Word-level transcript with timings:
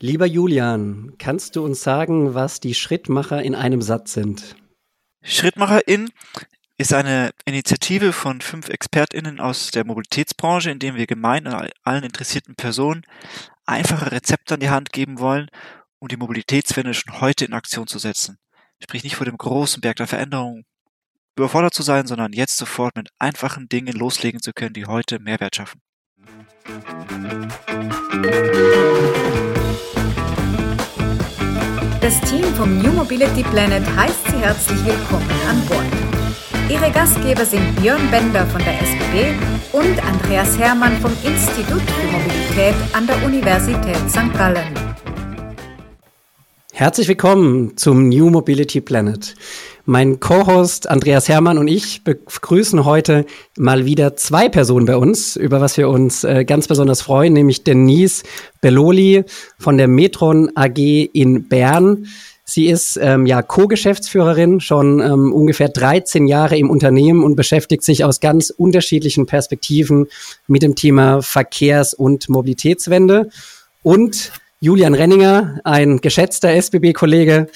Lieber 0.00 0.26
Julian, 0.26 1.14
kannst 1.18 1.56
du 1.56 1.64
uns 1.64 1.82
sagen, 1.82 2.32
was 2.34 2.60
die 2.60 2.74
Schrittmacher 2.74 3.42
in 3.42 3.56
einem 3.56 3.82
Satz 3.82 4.12
sind? 4.12 4.54
Schrittmacherin 5.22 6.10
ist 6.76 6.94
eine 6.94 7.32
Initiative 7.44 8.12
von 8.12 8.40
fünf 8.40 8.68
ExpertInnen 8.68 9.40
aus 9.40 9.72
der 9.72 9.84
Mobilitätsbranche, 9.84 10.70
in 10.70 10.78
dem 10.78 10.94
wir 10.94 11.08
gemein 11.08 11.48
allen 11.82 12.04
interessierten 12.04 12.54
Personen 12.54 13.02
einfache 13.66 14.12
Rezepte 14.12 14.54
an 14.54 14.60
die 14.60 14.70
Hand 14.70 14.92
geben 14.92 15.18
wollen, 15.18 15.48
um 15.98 16.06
die 16.06 16.16
Mobilitätswende 16.16 16.94
schon 16.94 17.20
heute 17.20 17.44
in 17.44 17.52
Aktion 17.52 17.88
zu 17.88 17.98
setzen. 17.98 18.38
Sprich 18.80 19.02
nicht 19.02 19.16
vor 19.16 19.26
dem 19.26 19.36
großen 19.36 19.80
Berg 19.80 19.96
der 19.96 20.06
Veränderungen 20.06 20.64
überfordert 21.36 21.74
zu 21.74 21.82
sein, 21.82 22.06
sondern 22.06 22.32
jetzt 22.32 22.56
sofort 22.56 22.94
mit 22.94 23.08
einfachen 23.18 23.68
Dingen 23.68 23.96
loslegen 23.96 24.40
zu 24.40 24.52
können, 24.52 24.74
die 24.74 24.86
heute 24.86 25.18
Mehrwert 25.18 25.56
schaffen. 25.56 25.80
Das 32.08 32.22
Team 32.22 32.42
vom 32.54 32.78
New 32.78 32.90
Mobility 32.90 33.42
Planet 33.42 33.82
heißt 33.94 34.30
Sie 34.30 34.38
herzlich 34.38 34.82
willkommen 34.82 35.28
an 35.46 35.60
Bord. 35.66 35.84
Ihre 36.70 36.90
Gastgeber 36.90 37.44
sind 37.44 37.76
Björn 37.82 38.10
Bender 38.10 38.46
von 38.46 38.62
der 38.64 38.80
SBB 38.80 39.34
und 39.74 40.02
Andreas 40.06 40.56
Hermann 40.58 40.96
vom 41.02 41.12
Institut 41.22 41.82
für 41.82 42.06
Mobilität 42.06 42.74
an 42.94 43.06
der 43.06 43.22
Universität 43.22 43.98
St. 44.08 44.32
Gallen. 44.38 44.74
Herzlich 46.72 47.08
willkommen 47.08 47.76
zum 47.76 48.08
New 48.08 48.30
Mobility 48.30 48.80
Planet. 48.80 49.34
Mein 49.90 50.20
Co-Host 50.20 50.90
Andreas 50.90 51.30
Hermann 51.30 51.56
und 51.56 51.66
ich 51.66 52.04
begrüßen 52.04 52.84
heute 52.84 53.24
mal 53.56 53.86
wieder 53.86 54.16
zwei 54.16 54.50
Personen 54.50 54.84
bei 54.84 54.98
uns, 54.98 55.34
über 55.34 55.62
was 55.62 55.78
wir 55.78 55.88
uns 55.88 56.24
äh, 56.24 56.44
ganz 56.44 56.68
besonders 56.68 57.00
freuen, 57.00 57.32
nämlich 57.32 57.64
Denise 57.64 58.22
Belloli 58.60 59.24
von 59.58 59.78
der 59.78 59.88
Metron 59.88 60.50
AG 60.54 60.76
in 60.76 61.48
Bern. 61.48 62.04
Sie 62.44 62.66
ist 62.66 62.98
ähm, 63.00 63.24
ja 63.24 63.40
Co-Geschäftsführerin, 63.40 64.60
schon 64.60 65.00
ähm, 65.00 65.32
ungefähr 65.32 65.70
13 65.70 66.26
Jahre 66.26 66.58
im 66.58 66.68
Unternehmen 66.68 67.24
und 67.24 67.34
beschäftigt 67.34 67.82
sich 67.82 68.04
aus 68.04 68.20
ganz 68.20 68.50
unterschiedlichen 68.50 69.24
Perspektiven 69.24 70.08
mit 70.46 70.60
dem 70.60 70.74
Thema 70.74 71.22
Verkehrs- 71.22 71.94
und 71.94 72.28
Mobilitätswende. 72.28 73.30
Und 73.82 74.32
Julian 74.60 74.94
Renninger, 74.94 75.60
ein 75.62 76.00
geschätzter 76.00 76.50
SBB-Kollege, 76.50 77.46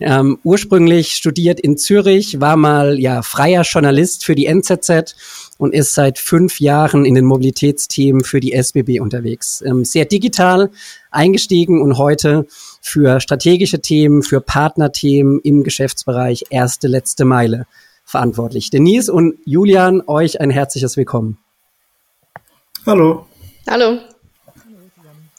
ähm, 0.00 0.38
ursprünglich 0.42 1.12
studiert 1.12 1.60
in 1.60 1.76
Zürich, 1.76 2.40
war 2.40 2.56
mal 2.56 2.98
ja 2.98 3.20
freier 3.20 3.60
Journalist 3.62 4.24
für 4.24 4.34
die 4.34 4.46
NZZ 4.46 5.14
und 5.58 5.74
ist 5.74 5.92
seit 5.92 6.18
fünf 6.18 6.58
Jahren 6.58 7.04
in 7.04 7.14
den 7.14 7.26
Mobilitätsthemen 7.26 8.24
für 8.24 8.40
die 8.40 8.54
SBB 8.54 9.00
unterwegs. 9.00 9.62
Ähm, 9.66 9.84
sehr 9.84 10.06
digital 10.06 10.70
eingestiegen 11.10 11.82
und 11.82 11.98
heute 11.98 12.46
für 12.80 13.20
strategische 13.20 13.82
Themen, 13.82 14.22
für 14.22 14.40
Partnerthemen 14.40 15.40
im 15.40 15.62
Geschäftsbereich 15.62 16.46
erste, 16.48 16.88
letzte 16.88 17.26
Meile 17.26 17.66
verantwortlich. 18.06 18.70
Denise 18.70 19.10
und 19.10 19.34
Julian, 19.44 20.02
euch 20.06 20.40
ein 20.40 20.48
herzliches 20.48 20.96
Willkommen. 20.96 21.36
Hallo. 22.86 23.26
Hallo. 23.68 23.98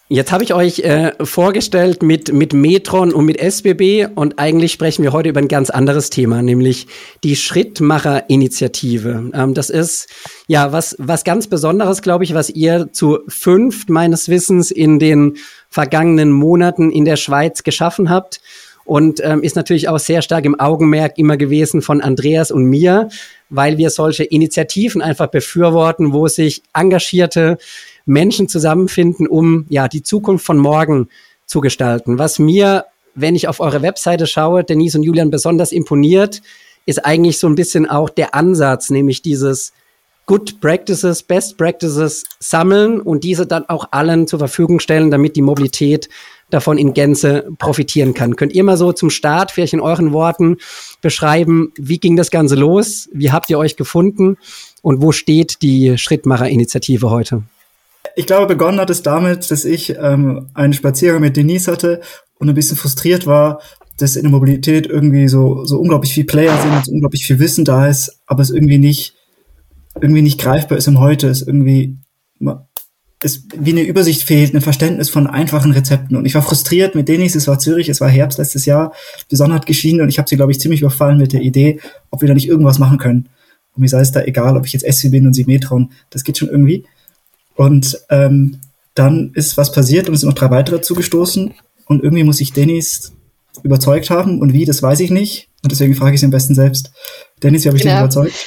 Jetzt 0.10 0.32
habe 0.32 0.42
ich 0.46 0.54
euch 0.54 0.80
äh, 0.80 1.12
vorgestellt 1.22 2.02
mit, 2.02 2.32
mit 2.32 2.54
Metron 2.54 3.12
und 3.12 3.26
mit 3.26 3.42
SBB 3.42 4.08
und 4.16 4.40
eigentlich 4.40 4.72
sprechen 4.72 5.04
wir 5.04 5.12
heute 5.12 5.28
über 5.28 5.42
ein 5.42 5.50
ganz 5.50 5.70
anderes 5.70 6.10
Thema, 6.10 6.42
nämlich 6.42 6.88
die 7.26 7.36
Schrittmacher-Initiative. 7.36 9.32
Ähm, 9.34 9.54
das 9.54 9.70
ist 9.70 10.08
ja 10.48 10.72
was, 10.72 10.96
was 10.98 11.26
ganz 11.26 11.48
Besonderes, 11.48 12.02
glaube 12.02 12.24
ich, 12.24 12.34
was 12.34 12.50
ihr 12.50 12.94
zu 12.94 13.20
fünft 13.28 13.90
meines 13.90 14.30
Wissens 14.30 14.72
in 14.72 14.98
den 14.98 15.36
vergangenen 15.70 16.32
Monaten 16.32 16.90
in 16.90 17.04
der 17.04 17.18
Schweiz 17.18 17.64
geschaffen 17.64 18.10
habt 18.10 18.40
und 18.86 19.20
ähm, 19.22 19.44
ist 19.44 19.58
natürlich 19.58 19.90
auch 19.90 20.00
sehr 20.00 20.22
stark 20.22 20.46
im 20.46 20.58
Augenmerk 20.58 21.18
immer 21.18 21.36
gewesen 21.36 21.82
von 21.82 22.00
Andreas 22.00 22.50
und 22.50 22.64
mir, 22.64 23.10
weil 23.50 23.78
wir 23.78 23.90
solche 23.90 24.24
Initiativen 24.24 25.02
einfach 25.02 25.28
befürworten, 25.28 26.14
wo 26.14 26.30
sich 26.30 26.64
engagierte 26.74 27.58
Menschen 28.08 28.48
zusammenfinden, 28.48 29.28
um 29.28 29.66
ja 29.70 29.88
die 29.88 30.04
Zukunft 30.04 30.46
von 30.46 30.58
morgen 30.58 31.10
zu 31.46 31.62
gestalten. 31.62 32.18
Was 32.18 32.40
mir, 32.40 32.86
wenn 33.16 33.36
ich 33.36 33.48
auf 33.48 33.60
eure 33.60 33.82
Webseite 33.82 34.28
schaue, 34.28 34.64
Denise 34.64 34.98
und 34.98 35.04
Julian 35.04 35.30
besonders 35.30 35.72
imponiert, 35.72 36.42
ist 36.86 37.06
eigentlich 37.06 37.38
so 37.38 37.48
ein 37.48 37.56
bisschen 37.56 37.88
auch 37.88 38.10
der 38.10 38.34
Ansatz, 38.34 38.90
nämlich 38.90 39.22
dieses 39.22 39.74
Good 40.26 40.60
Practices, 40.60 41.24
Best 41.24 41.58
Practices 41.58 42.26
sammeln 42.40 43.00
und 43.00 43.24
diese 43.24 43.48
dann 43.48 43.68
auch 43.70 43.90
allen 43.92 44.28
zur 44.28 44.40
Verfügung 44.40 44.80
stellen, 44.82 45.10
damit 45.10 45.38
die 45.38 45.42
Mobilität 45.42 46.10
davon 46.50 46.78
in 46.78 46.94
Gänze 46.94 47.50
profitieren 47.58 48.14
kann. 48.14 48.36
Könnt 48.36 48.54
ihr 48.54 48.64
mal 48.64 48.78
so 48.78 48.92
zum 48.92 49.10
Start 49.10 49.52
vielleicht 49.52 49.74
in 49.74 49.80
euren 49.80 50.12
Worten 50.14 50.58
beschreiben, 51.02 51.72
wie 51.78 52.00
ging 52.00 52.16
das 52.16 52.32
Ganze 52.32 52.56
los? 52.56 53.10
Wie 53.14 53.32
habt 53.32 53.50
ihr 53.50 53.58
euch 53.58 53.78
gefunden? 53.78 54.38
Und 54.82 55.02
wo 55.02 55.14
steht 55.14 55.62
die 55.62 55.98
Schrittmacher-Initiative 55.98 57.10
heute? 57.10 57.44
Ich 58.16 58.26
glaube, 58.26 58.48
begonnen 58.48 58.80
hat 58.80 58.90
es 58.90 59.04
damit, 59.04 59.50
dass 59.52 59.66
ich 59.66 59.96
ähm, 59.98 60.50
einen 60.54 60.74
Spaziergang 60.74 61.22
mit 61.22 61.38
Denise 61.38 61.72
hatte 61.72 62.02
und 62.40 62.50
ein 62.50 62.56
bisschen 62.56 62.78
frustriert 62.78 63.26
war, 63.26 63.62
dass 63.98 64.16
in 64.16 64.24
der 64.24 64.32
Mobilität 64.32 64.88
irgendwie 64.88 65.28
so, 65.28 65.66
so 65.66 65.80
unglaublich 65.80 66.14
viel 66.14 66.26
Player 66.26 66.58
sind, 66.62 66.86
so 66.86 66.92
unglaublich 66.92 67.26
viel 67.26 67.40
Wissen 67.40 67.66
da 67.66 67.88
ist, 67.88 68.22
aber 68.28 68.42
es 68.42 68.52
irgendwie 68.52 68.78
nicht, 68.78 69.16
irgendwie 70.00 70.22
nicht 70.22 70.40
greifbar 70.40 70.78
ist 70.78 70.88
im 70.88 71.00
Heute, 71.00 71.28
es 71.28 71.42
irgendwie, 71.42 71.98
es 73.24 73.48
wie 73.58 73.72
eine 73.72 73.82
Übersicht 73.82 74.24
fehlt, 74.24 74.54
ein 74.54 74.62
Verständnis 74.62 75.10
von 75.10 75.26
einfachen 75.26 75.72
Rezepten. 75.72 76.16
Und 76.16 76.28
ich 76.28 76.36
war 76.36 76.44
frustriert 76.44 76.94
mit 76.94 77.10
Denise, 77.10 77.38
es 77.38 77.48
war 77.48 77.58
Zürich, 77.58 77.90
es 77.90 78.00
war 78.00 78.10
Herbst 78.10 78.38
letztes 78.38 78.66
Jahr, 78.66 78.94
die 79.32 79.36
Sonne 79.36 79.56
hat 79.56 79.66
geschienen 79.66 80.02
und 80.02 80.10
ich 80.10 80.20
habe 80.20 80.30
sie, 80.30 80.36
glaube 80.36 80.52
ich, 80.52 80.60
ziemlich 80.60 80.82
überfallen 80.82 81.18
mit 81.18 81.34
der 81.34 81.42
Idee, 81.42 81.80
ob 82.12 82.22
wir 82.22 82.28
da 82.28 82.36
nicht 82.36 82.48
irgendwas 82.48 82.78
machen 82.78 83.00
können. 83.00 83.30
Und 83.74 83.82
mir 83.82 83.90
sei 83.90 84.02
es 84.02 84.12
da 84.12 84.22
egal, 84.22 84.58
ob 84.58 84.66
ich 84.66 84.74
jetzt 84.74 84.86
SC 84.92 85.10
bin 85.10 85.26
und 85.26 85.34
sie 85.34 85.46
Metron, 85.46 85.92
das 86.12 86.24
geht 86.24 86.38
schon 86.38 86.50
irgendwie. 86.50 86.86
Und 87.58 88.00
ähm, 88.10 88.62
dann 88.94 89.32
ist 89.36 89.58
was 89.58 89.72
passiert 89.72 90.08
und 90.08 90.16
es 90.16 90.22
sind 90.22 90.30
noch 90.30 90.36
drei 90.36 90.50
weitere 90.50 90.82
zugestoßen. 90.82 91.54
Und 91.86 92.04
irgendwie 92.04 92.24
muss 92.24 92.40
ich 92.40 92.54
Dennis 92.54 93.14
überzeugt 93.64 94.10
haben. 94.10 94.40
Und 94.40 94.54
wie, 94.54 94.66
das 94.66 94.82
weiß 94.82 95.00
ich 95.02 95.12
nicht. 95.12 95.50
Und 95.64 95.72
deswegen 95.72 95.96
frage 95.96 96.14
ich 96.14 96.22
sie 96.22 96.26
am 96.26 96.32
besten 96.32 96.56
selbst. 96.56 96.92
Dennis, 97.44 97.64
wie 97.64 97.70
habe 97.70 97.78
ich 97.78 97.84
genau. 97.84 97.96
dich 97.96 98.16
überzeugt? 98.16 98.46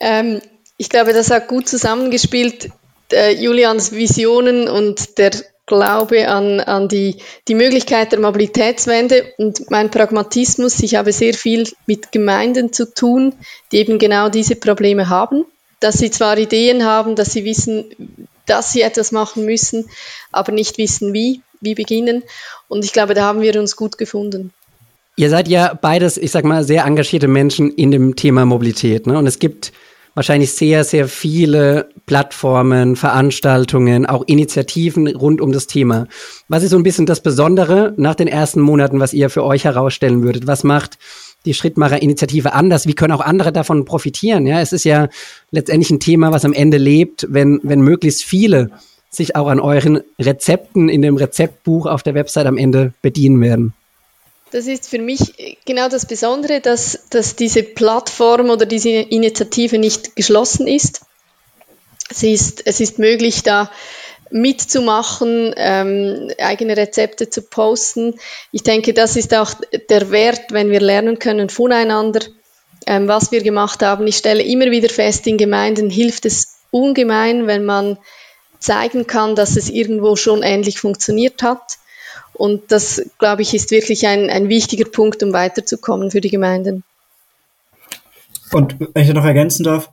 Ähm, 0.00 0.40
ich 0.76 0.88
glaube, 0.88 1.12
das 1.12 1.30
hat 1.30 1.48
gut 1.48 1.68
zusammengespielt. 1.68 2.70
Äh, 3.12 3.34
Julians 3.34 3.92
Visionen 3.92 4.68
und 4.68 5.18
der 5.18 5.30
Glaube 5.66 6.28
an, 6.28 6.60
an 6.60 6.88
die, 6.88 7.16
die 7.46 7.54
Möglichkeit 7.54 8.12
der 8.12 8.20
Mobilitätswende 8.20 9.34
und 9.36 9.70
mein 9.70 9.90
Pragmatismus. 9.90 10.80
Ich 10.80 10.94
habe 10.94 11.12
sehr 11.12 11.34
viel 11.34 11.68
mit 11.86 12.10
Gemeinden 12.10 12.72
zu 12.72 12.92
tun, 12.92 13.34
die 13.70 13.76
eben 13.76 13.98
genau 13.98 14.30
diese 14.30 14.56
Probleme 14.56 15.10
haben. 15.10 15.44
Dass 15.80 15.98
sie 15.98 16.10
zwar 16.10 16.38
Ideen 16.38 16.84
haben, 16.84 17.16
dass 17.16 17.32
sie 17.32 17.44
wissen, 17.44 17.84
dass 18.48 18.72
sie 18.72 18.82
etwas 18.82 19.12
machen 19.12 19.44
müssen, 19.44 19.88
aber 20.32 20.52
nicht 20.52 20.78
wissen 20.78 21.12
wie, 21.12 21.42
wie 21.60 21.74
beginnen. 21.74 22.22
Und 22.68 22.84
ich 22.84 22.92
glaube, 22.92 23.14
da 23.14 23.24
haben 23.24 23.40
wir 23.40 23.58
uns 23.58 23.76
gut 23.76 23.98
gefunden. 23.98 24.52
Ihr 25.16 25.30
seid 25.30 25.48
ja 25.48 25.74
beides, 25.74 26.16
ich 26.16 26.30
sag 26.30 26.44
mal, 26.44 26.62
sehr 26.62 26.84
engagierte 26.84 27.26
Menschen 27.26 27.72
in 27.72 27.90
dem 27.90 28.14
Thema 28.14 28.44
Mobilität. 28.44 29.06
Ne? 29.06 29.18
Und 29.18 29.26
es 29.26 29.40
gibt 29.40 29.72
wahrscheinlich 30.14 30.52
sehr, 30.52 30.84
sehr 30.84 31.08
viele 31.08 31.90
Plattformen, 32.06 32.96
Veranstaltungen, 32.96 34.06
auch 34.06 34.24
Initiativen 34.26 35.06
rund 35.08 35.40
um 35.40 35.52
das 35.52 35.66
Thema. 35.66 36.06
Was 36.48 36.62
ist 36.62 36.70
so 36.70 36.76
ein 36.76 36.82
bisschen 36.82 37.06
das 37.06 37.20
Besondere 37.20 37.94
nach 37.96 38.14
den 38.14 38.28
ersten 38.28 38.60
Monaten, 38.60 39.00
was 39.00 39.12
ihr 39.12 39.30
für 39.30 39.44
euch 39.44 39.64
herausstellen 39.64 40.22
würdet? 40.22 40.46
Was 40.46 40.64
macht 40.64 40.98
die 41.48 41.54
Schrittmacher-Initiative 41.54 42.52
anders? 42.52 42.86
Wie 42.86 42.94
können 42.94 43.12
auch 43.12 43.20
andere 43.20 43.52
davon 43.52 43.84
profitieren? 43.84 44.46
Ja, 44.46 44.60
es 44.60 44.72
ist 44.72 44.84
ja 44.84 45.08
letztendlich 45.50 45.90
ein 45.90 46.00
Thema, 46.00 46.30
was 46.30 46.44
am 46.44 46.52
Ende 46.52 46.76
lebt, 46.76 47.26
wenn, 47.28 47.60
wenn 47.62 47.80
möglichst 47.80 48.22
viele 48.22 48.70
sich 49.10 49.34
auch 49.34 49.48
an 49.48 49.58
euren 49.58 50.02
Rezepten 50.18 50.88
in 50.88 51.02
dem 51.02 51.16
Rezeptbuch 51.16 51.86
auf 51.86 52.02
der 52.02 52.14
Website 52.14 52.46
am 52.46 52.58
Ende 52.58 52.92
bedienen 53.02 53.40
werden. 53.40 53.72
Das 54.50 54.66
ist 54.66 54.88
für 54.88 54.98
mich 54.98 55.58
genau 55.66 55.88
das 55.88 56.06
Besondere, 56.06 56.60
dass, 56.60 57.06
dass 57.10 57.36
diese 57.36 57.62
Plattform 57.62 58.50
oder 58.50 58.66
diese 58.66 58.90
Initiative 58.90 59.78
nicht 59.78 60.16
geschlossen 60.16 60.66
ist. 60.66 61.02
Es 62.10 62.22
ist, 62.22 62.66
es 62.66 62.80
ist 62.80 62.98
möglich, 62.98 63.42
da 63.42 63.70
mitzumachen, 64.30 65.54
ähm, 65.56 66.30
eigene 66.38 66.76
Rezepte 66.76 67.30
zu 67.30 67.42
posten. 67.42 68.14
Ich 68.52 68.62
denke, 68.62 68.94
das 68.94 69.16
ist 69.16 69.34
auch 69.34 69.52
der 69.88 70.10
Wert, 70.10 70.50
wenn 70.50 70.70
wir 70.70 70.80
lernen 70.80 71.18
können 71.18 71.48
voneinander, 71.48 72.20
ähm, 72.86 73.08
was 73.08 73.32
wir 73.32 73.42
gemacht 73.42 73.82
haben. 73.82 74.06
Ich 74.06 74.16
stelle 74.16 74.42
immer 74.42 74.70
wieder 74.70 74.88
fest, 74.88 75.26
in 75.26 75.38
Gemeinden 75.38 75.90
hilft 75.90 76.26
es 76.26 76.58
ungemein, 76.70 77.46
wenn 77.46 77.64
man 77.64 77.98
zeigen 78.58 79.06
kann, 79.06 79.36
dass 79.36 79.56
es 79.56 79.68
irgendwo 79.68 80.16
schon 80.16 80.42
ähnlich 80.42 80.80
funktioniert 80.80 81.42
hat. 81.42 81.78
Und 82.34 82.70
das, 82.70 83.02
glaube 83.18 83.42
ich, 83.42 83.54
ist 83.54 83.70
wirklich 83.70 84.06
ein, 84.06 84.30
ein 84.30 84.48
wichtiger 84.48 84.88
Punkt, 84.88 85.22
um 85.22 85.32
weiterzukommen 85.32 86.10
für 86.10 86.20
die 86.20 86.30
Gemeinden. 86.30 86.84
Und 88.52 88.76
wenn 88.78 89.02
ich 89.02 89.08
da 89.08 89.14
noch 89.14 89.24
ergänzen 89.24 89.64
darf, 89.64 89.90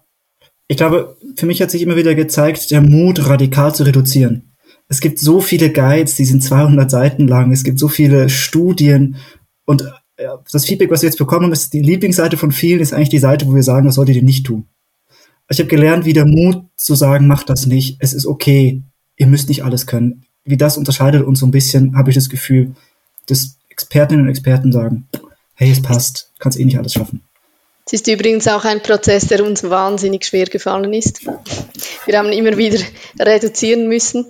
ich 0.68 0.78
glaube, 0.78 1.18
für 1.36 1.46
mich 1.46 1.62
hat 1.62 1.72
sich 1.72 1.82
immer 1.82 1.96
wieder 1.96 2.16
gezeigt, 2.16 2.72
der 2.72 2.82
Mut 2.82 3.28
radikal 3.28 3.74
zu 3.74 3.84
reduzieren. 3.84 4.54
es 4.88 5.00
gibt 5.00 5.20
so 5.20 5.42
viele 5.42 5.72
Guides, 5.72 6.16
die 6.16 6.26
sind 6.26 6.44
200 6.44 6.90
Seiten 6.90 7.28
lang, 7.28 7.52
es 7.52 7.64
gibt 7.64 7.80
so 7.80 7.88
viele 7.88 8.30
Studien 8.30 9.18
und 9.66 9.82
äh, 10.18 10.28
das 10.52 10.66
Feedback, 10.66 10.92
was 10.92 11.02
wir 11.02 11.10
jetzt 11.10 11.18
bekommen, 11.18 11.52
ist 11.52 11.74
die 11.74 11.82
Lieblingsseite 11.82 12.38
von 12.38 12.52
vielen, 12.52 12.82
ist 12.82 12.94
eigentlich 12.94 13.10
die 13.10 13.20
Seite, 13.20 13.48
wo 13.48 13.56
wir 13.56 13.64
sagen, 13.64 13.86
das 13.86 13.96
solltet 13.96 14.16
ihr 14.16 14.24
nicht 14.24 14.46
tun. 14.46 14.68
Ich 15.50 15.60
habe 15.60 15.70
gelernt, 15.70 16.06
wie 16.06 16.14
der 16.14 16.26
Mut 16.26 16.64
zu 16.76 16.96
sagen, 16.96 17.28
macht 17.28 17.50
das 17.50 17.66
nicht, 17.66 17.98
es 18.00 18.14
ist 18.14 18.26
okay, 18.26 18.84
ihr 19.18 19.28
müsst 19.28 19.50
nicht 19.50 19.64
alles 19.64 19.86
können. 19.86 20.26
Wie 20.44 20.58
das 20.58 20.78
unterscheidet 20.78 21.24
uns 21.24 21.40
so 21.40 21.46
ein 21.46 21.52
bisschen, 21.52 21.96
habe 21.96 22.10
ich 22.10 22.16
das 22.16 22.30
Gefühl, 22.30 22.76
dass 23.28 23.58
Expertinnen 23.70 24.26
und 24.26 24.30
Experten 24.30 24.72
sagen, 24.72 25.08
hey, 25.54 25.72
es 25.72 25.82
passt, 25.82 26.32
kannst 26.40 26.60
eh 26.60 26.66
nicht 26.66 26.78
alles 26.78 26.94
schaffen. 26.94 27.22
Es 27.86 27.94
ist 27.94 28.08
übrigens 28.08 28.48
auch 28.48 28.66
ein 28.66 28.82
Prozess, 28.82 29.28
der 29.28 29.46
uns 29.46 29.64
wahnsinnig 29.64 30.26
schwer 30.26 30.46
gefallen 30.46 30.92
ist. 30.92 31.22
Wir 32.08 32.18
haben 32.18 32.32
immer 32.32 32.58
wieder 32.58 32.80
reduzieren 33.20 33.88
müssen. 33.88 34.26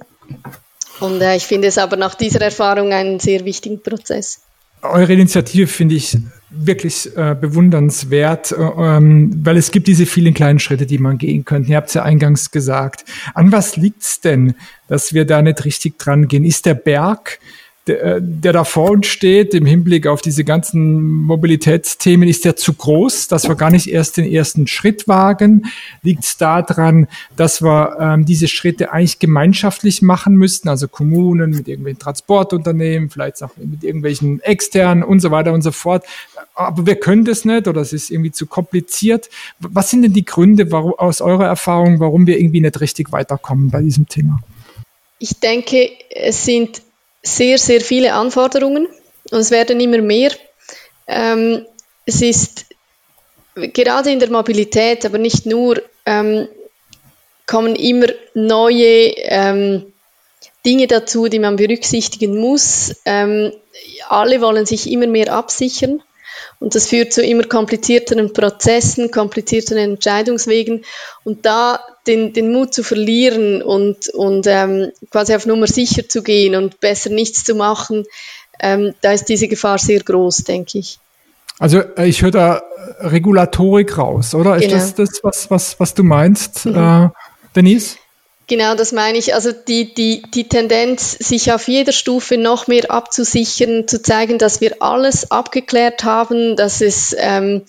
Und 1.00 1.22
äh, 1.22 1.38
ich 1.38 1.44
finde 1.44 1.70
es 1.70 1.78
aber 1.78 1.96
nach 1.96 2.16
dieser 2.16 2.42
Erfahrung 2.42 2.92
einen 2.92 3.20
sehr 3.20 3.46
wichtigen 3.46 3.82
Prozess. 3.82 4.42
Eure 4.82 5.14
Initiative 5.14 5.68
finde 5.68 5.96
ich 5.96 6.18
wirklich 6.50 7.16
äh, 7.16 7.36
bewundernswert, 7.40 8.52
äh, 8.52 8.56
ähm, 8.56 9.32
weil 9.44 9.56
es 9.56 9.72
gibt 9.72 9.88
diese 9.88 10.06
vielen 10.06 10.34
kleinen 10.34 10.60
Schritte, 10.60 10.86
die 10.86 10.98
man 10.98 11.18
gehen 11.18 11.46
könnte. 11.46 11.72
Ihr 11.72 11.78
habt 11.78 11.88
es 11.88 11.94
ja 11.94 12.04
eingangs 12.04 12.52
gesagt. 12.52 13.06
An 13.34 13.54
was 13.54 13.78
liegt 13.78 14.04
es 14.04 14.20
denn, 14.20 14.56
dass 14.90 15.14
wir 15.14 15.26
da 15.26 15.42
nicht 15.42 15.64
richtig 15.64 15.98
dran 15.98 16.28
gehen? 16.28 16.44
Ist 16.44 16.66
der 16.66 16.76
Berg 16.76 17.40
der, 17.88 18.20
der 18.20 18.52
da 18.52 18.64
vor 18.64 18.90
uns 18.90 19.06
steht, 19.06 19.54
im 19.54 19.66
Hinblick 19.66 20.08
auf 20.08 20.22
diese 20.22 20.44
ganzen 20.44 21.04
Mobilitätsthemen, 21.04 22.28
ist 22.28 22.44
der 22.44 22.56
zu 22.56 22.74
groß, 22.74 23.28
dass 23.28 23.48
wir 23.48 23.56
gar 23.56 23.70
nicht 23.70 23.88
erst 23.88 24.18
den 24.18 24.26
ersten 24.26 24.66
Schritt 24.66 25.08
wagen? 25.08 25.66
Liegt 26.02 26.24
es 26.24 26.38
daran, 26.38 27.08
dass 27.36 27.62
wir 27.62 27.98
ähm, 28.00 28.26
diese 28.26 28.48
Schritte 28.48 28.92
eigentlich 28.92 29.20
gemeinschaftlich 29.20 30.02
machen 30.02 30.36
müssten, 30.36 30.68
also 30.68 30.88
Kommunen 30.88 31.52
mit 31.52 31.68
irgendwelchen 31.68 32.00
Transportunternehmen, 32.00 33.12
vielleicht 33.12 33.44
auch 33.44 33.52
mit 33.58 33.84
irgendwelchen 33.84 34.40
externen 34.42 35.04
und 35.04 35.20
so 35.20 35.30
weiter 35.30 35.54
und 35.54 35.62
so 35.62 35.72
fort. 35.72 36.04
Aber 36.56 36.88
wir 36.88 36.96
können 36.96 37.24
das 37.24 37.46
nicht 37.46 37.68
oder 37.68 37.82
es 37.82 37.94
ist 37.94 38.10
irgendwie 38.10 38.32
zu 38.32 38.48
kompliziert. 38.48 39.30
Was 39.60 39.92
sind 39.92 40.02
denn 40.02 40.14
die 40.14 40.26
Gründe 40.26 40.72
warum, 40.72 40.94
aus 40.94 41.22
eurer 41.22 41.46
Erfahrung, 41.46 42.00
warum 42.00 42.26
wir 42.26 42.40
irgendwie 42.40 42.62
nicht 42.62 42.82
richtig 42.82 43.12
weiterkommen 43.12 43.70
bei 43.70 43.82
diesem 43.82 44.08
Thema? 44.08 44.40
Ich 45.20 45.40
denke, 45.40 45.90
es 46.10 46.46
sind 46.46 46.82
sehr, 47.26 47.58
sehr 47.58 47.82
viele 47.82 48.14
Anforderungen 48.14 48.88
und 49.32 49.40
es 49.40 49.52
werden 49.52 49.80
immer 49.80 50.00
mehr. 50.00 50.32
Ähm, 51.08 51.66
es 52.06 52.22
ist 52.22 52.66
gerade 53.56 54.12
in 54.12 54.20
der 54.20 54.30
Mobilität, 54.30 55.06
aber 55.06 55.18
nicht 55.18 55.46
nur, 55.46 55.82
ähm, 56.06 56.48
kommen 57.48 57.76
immer 57.76 58.08
neue 58.34 59.14
ähm, 59.18 59.94
Dinge 60.66 60.88
dazu, 60.88 61.28
die 61.28 61.40
man 61.40 61.56
berücksichtigen 61.56 62.40
muss. 62.40 62.96
Ähm, 63.06 63.52
alle 64.10 64.42
wollen 64.42 64.66
sich 64.66 64.92
immer 64.92 65.08
mehr 65.08 65.32
absichern. 65.32 66.02
Und 66.60 66.76
das 66.76 66.88
führt 66.88 67.14
zu 67.14 67.24
immer 67.24 67.44
komplizierteren 67.44 68.34
Prozessen, 68.34 69.12
komplizierteren 69.12 69.92
Entscheidungswegen. 69.92 70.84
Und 71.24 71.46
da 71.46 71.80
den, 72.08 72.34
den 72.34 72.52
Mut 72.52 72.74
zu 72.74 72.84
verlieren 72.84 73.62
und, 73.62 74.10
und 74.10 74.48
ähm, 74.48 74.92
quasi 75.10 75.36
auf 75.36 75.46
Nummer 75.46 75.68
sicher 75.68 76.08
zu 76.08 76.24
gehen 76.24 76.56
und 76.56 76.80
besser 76.80 77.10
nichts 77.10 77.44
zu 77.44 77.56
machen, 77.56 78.06
ähm, 78.60 78.94
da 79.02 79.12
ist 79.12 79.26
diese 79.26 79.48
Gefahr 79.48 79.78
sehr 79.78 80.02
groß, 80.02 80.44
denke 80.44 80.80
ich. 80.80 81.00
Also 81.60 81.80
äh, 81.80 82.08
ich 82.08 82.22
höre 82.22 82.32
da 82.32 82.64
Regulatorik 83.00 83.98
raus, 83.98 84.36
oder? 84.36 84.58
Genau. 84.58 84.76
Ist 84.76 85.00
das 85.00 85.12
das, 85.12 85.24
was, 85.24 85.52
was, 85.52 85.80
was 85.80 85.94
du 85.94 86.04
meinst, 86.04 86.66
mhm. 86.66 86.76
äh, 86.76 87.10
Denise? 87.56 87.98
Genau, 88.48 88.76
das 88.76 88.92
meine 88.92 89.18
ich. 89.18 89.34
Also 89.34 89.52
die, 89.52 89.94
die, 89.94 90.22
die 90.22 90.48
Tendenz, 90.48 91.14
sich 91.14 91.52
auf 91.52 91.68
jeder 91.68 91.92
Stufe 91.92 92.38
noch 92.38 92.68
mehr 92.68 92.92
abzusichern, 92.92 93.88
zu 93.88 94.02
zeigen, 94.02 94.38
dass 94.38 94.62
wir 94.62 94.84
alles 94.84 95.32
abgeklärt 95.32 96.04
haben, 96.04 96.56
dass 96.56 96.82
es 96.82 97.16
ähm, 97.18 97.64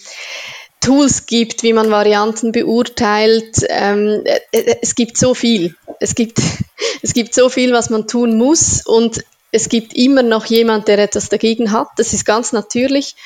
Tools 0.81 1.25
gibt, 1.25 1.62
wie 1.62 1.73
man 1.73 1.90
Varianten 1.90 2.52
beurteilt. 2.52 3.64
Ähm, 3.69 4.23
äh, 4.25 4.40
äh, 4.52 4.76
es 4.82 4.94
gibt 4.94 5.17
so 5.17 5.32
viel. 5.32 5.75
Es 5.99 6.14
gibt, 6.14 6.40
es 7.02 7.14
gibt 7.14 7.32
so 7.34 7.49
viel, 7.49 7.73
was 7.73 7.88
man 7.88 8.06
tun 8.06 8.37
muss 8.37 8.84
und 8.84 9.25
es 9.52 9.70
gibt 9.70 9.94
immer 9.94 10.23
noch 10.23 10.44
jemand, 10.44 10.88
der 10.88 10.99
etwas 10.99 11.31
dagegen 11.31 11.73
hat. 11.73 11.88
Das 11.96 12.12
ist 12.12 12.26
ganz 12.26 12.52
natürlich. 12.52 13.17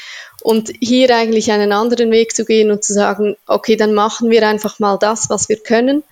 Und 0.42 0.70
hier 0.80 1.14
eigentlich 1.14 1.50
einen 1.50 1.72
anderen 1.72 2.12
Weg 2.12 2.36
zu 2.36 2.44
gehen 2.44 2.70
und 2.70 2.84
zu 2.84 2.92
sagen, 2.92 3.36
okay, 3.46 3.74
dann 3.74 3.92
machen 3.92 4.30
wir 4.30 4.46
einfach 4.46 4.78
mal 4.78 4.96
das, 4.96 5.28
was 5.28 5.48
wir 5.48 5.56
können 5.56 6.04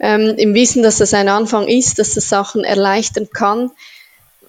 ähm, 0.00 0.34
im 0.36 0.54
Wissen, 0.54 0.82
dass 0.82 0.98
das 0.98 1.14
ein 1.14 1.28
Anfang 1.28 1.68
ist, 1.68 1.98
dass 1.98 2.14
das 2.14 2.28
Sachen 2.28 2.64
erleichtern 2.64 3.28
kann. 3.32 3.70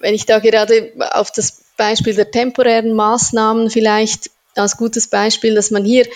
Wenn 0.00 0.14
ich 0.14 0.26
da 0.26 0.38
gerade 0.38 0.92
auf 1.12 1.30
das 1.30 1.62
Beispiel 1.76 2.14
der 2.14 2.30
temporären 2.30 2.92
Maßnahmen 2.92 3.70
vielleicht 3.70 4.30
als 4.54 4.76
gutes 4.76 5.08
Beispiel, 5.08 5.54
dass 5.54 5.70
man 5.70 5.84
hier 5.84 6.06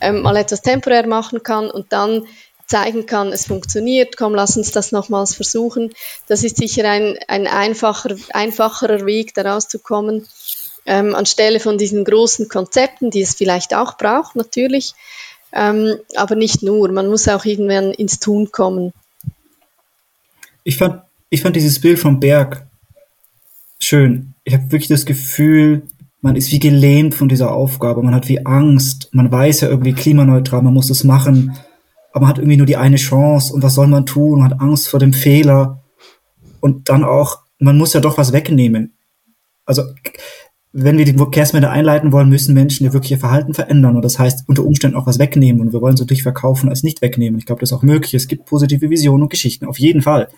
ähm, 0.00 0.22
mal 0.22 0.36
etwas 0.36 0.62
temporär 0.62 1.06
machen 1.06 1.42
kann 1.42 1.70
und 1.70 1.92
dann 1.92 2.26
zeigen 2.66 3.06
kann, 3.06 3.32
es 3.32 3.46
funktioniert, 3.46 4.16
komm, 4.16 4.34
lass 4.34 4.56
uns 4.56 4.72
das 4.72 4.92
nochmals 4.92 5.34
versuchen. 5.34 5.94
Das 6.26 6.42
ist 6.42 6.56
sicher 6.56 6.88
ein, 6.88 7.18
ein 7.28 7.46
einfacher, 7.46 8.16
einfacherer 8.32 9.06
Weg, 9.06 9.34
da 9.34 9.52
rauszukommen, 9.52 10.26
ähm, 10.84 11.14
anstelle 11.14 11.60
von 11.60 11.78
diesen 11.78 12.04
großen 12.04 12.48
Konzepten, 12.48 13.10
die 13.10 13.22
es 13.22 13.34
vielleicht 13.34 13.74
auch 13.74 13.96
braucht, 13.96 14.36
natürlich, 14.36 14.94
ähm, 15.56 15.96
aber 16.16 16.36
nicht 16.36 16.62
nur, 16.62 16.92
man 16.92 17.08
muss 17.08 17.26
auch 17.28 17.44
irgendwann 17.44 17.92
ins 17.92 18.20
Tun 18.20 18.52
kommen. 18.52 18.92
Ich 20.64 20.76
fand, 20.76 21.02
ich 21.30 21.42
fand 21.42 21.56
dieses 21.56 21.80
Bild 21.80 21.98
vom 21.98 22.20
Berg 22.20 22.66
schön. 23.80 24.34
Ich 24.44 24.54
habe 24.54 24.70
wirklich 24.70 24.88
das 24.88 25.06
Gefühl, 25.06 25.82
man 26.20 26.36
ist 26.36 26.52
wie 26.52 26.58
gelähmt 26.58 27.14
von 27.14 27.28
dieser 27.28 27.52
Aufgabe, 27.52 28.02
man 28.02 28.14
hat 28.14 28.28
wie 28.28 28.44
Angst, 28.44 29.08
man 29.12 29.30
weiß 29.30 29.62
ja 29.62 29.68
irgendwie 29.68 29.92
klimaneutral, 29.92 30.62
man 30.62 30.74
muss 30.74 30.88
das 30.88 31.04
machen, 31.04 31.56
aber 32.12 32.22
man 32.22 32.28
hat 32.28 32.38
irgendwie 32.38 32.56
nur 32.56 32.66
die 32.66 32.76
eine 32.76 32.96
Chance. 32.96 33.52
Und 33.52 33.62
was 33.62 33.74
soll 33.74 33.86
man 33.86 34.06
tun, 34.06 34.40
man 34.40 34.50
hat 34.50 34.60
Angst 34.60 34.88
vor 34.88 35.00
dem 35.00 35.12
Fehler. 35.12 35.82
Und 36.60 36.88
dann 36.88 37.04
auch, 37.04 37.40
man 37.58 37.78
muss 37.78 37.92
ja 37.92 38.00
doch 38.00 38.18
was 38.18 38.32
wegnehmen. 38.32 38.96
Also 39.64 39.82
wenn 40.78 40.98
wir 40.98 41.06
die 41.06 41.14
Verkehrswende 41.14 41.70
einleiten 41.70 42.12
wollen, 42.12 42.28
müssen 42.28 42.52
Menschen 42.52 42.84
ihr 42.84 42.92
wirklich 42.92 43.12
ihr 43.12 43.18
Verhalten 43.18 43.54
verändern. 43.54 43.96
Und 43.96 44.04
das 44.04 44.18
heißt, 44.18 44.44
unter 44.46 44.62
Umständen 44.62 44.94
auch 44.94 45.06
was 45.06 45.18
wegnehmen. 45.18 45.62
Und 45.62 45.72
wir 45.72 45.80
wollen 45.80 45.96
so 45.96 46.04
durchverkaufen 46.04 46.68
als 46.68 46.82
nicht 46.82 47.00
wegnehmen. 47.00 47.38
Ich 47.38 47.46
glaube, 47.46 47.60
das 47.60 47.70
ist 47.70 47.76
auch 47.76 47.82
möglich. 47.82 48.12
Es 48.12 48.28
gibt 48.28 48.44
positive 48.44 48.90
Visionen 48.90 49.22
und 49.22 49.30
Geschichten, 49.30 49.64
auf 49.64 49.78
jeden 49.78 50.02
Fall. 50.02 50.28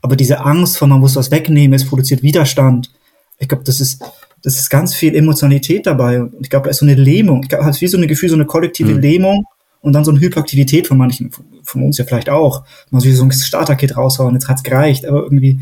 Aber 0.00 0.14
diese 0.14 0.44
Angst 0.44 0.78
von, 0.78 0.90
man 0.90 1.00
muss 1.00 1.16
was 1.16 1.32
wegnehmen, 1.32 1.74
es 1.74 1.84
produziert 1.84 2.22
Widerstand. 2.22 2.92
Ich 3.38 3.48
glaube, 3.48 3.64
das 3.64 3.80
ist, 3.80 4.00
das 4.44 4.60
ist 4.60 4.70
ganz 4.70 4.94
viel 4.94 5.12
Emotionalität 5.16 5.86
dabei. 5.86 6.22
Und 6.22 6.36
ich 6.40 6.50
glaube, 6.50 6.64
da 6.64 6.70
ist 6.70 6.78
so 6.78 6.86
eine 6.86 6.94
Lähmung. 6.94 7.42
Ich 7.42 7.48
glaube, 7.48 7.68
es 7.68 7.76
ist 7.76 7.82
wie 7.82 7.88
so 7.88 7.98
ein 7.98 8.06
Gefühl, 8.06 8.28
so 8.28 8.36
eine 8.36 8.46
kollektive 8.46 8.94
mhm. 8.94 9.00
Lähmung 9.00 9.44
und 9.80 9.92
dann 9.92 10.04
so 10.04 10.12
eine 10.12 10.20
Hyperaktivität 10.20 10.86
von 10.86 10.98
manchen, 10.98 11.32
von 11.64 11.82
uns 11.82 11.98
ja 11.98 12.04
vielleicht 12.04 12.30
auch. 12.30 12.62
Man 12.90 13.00
soll 13.00 13.10
so 13.10 13.24
ein 13.24 13.32
Starterkit 13.32 13.96
raushauen, 13.96 14.34
jetzt 14.34 14.46
hat's 14.46 14.62
gereicht. 14.62 15.04
Aber 15.04 15.24
irgendwie, 15.24 15.58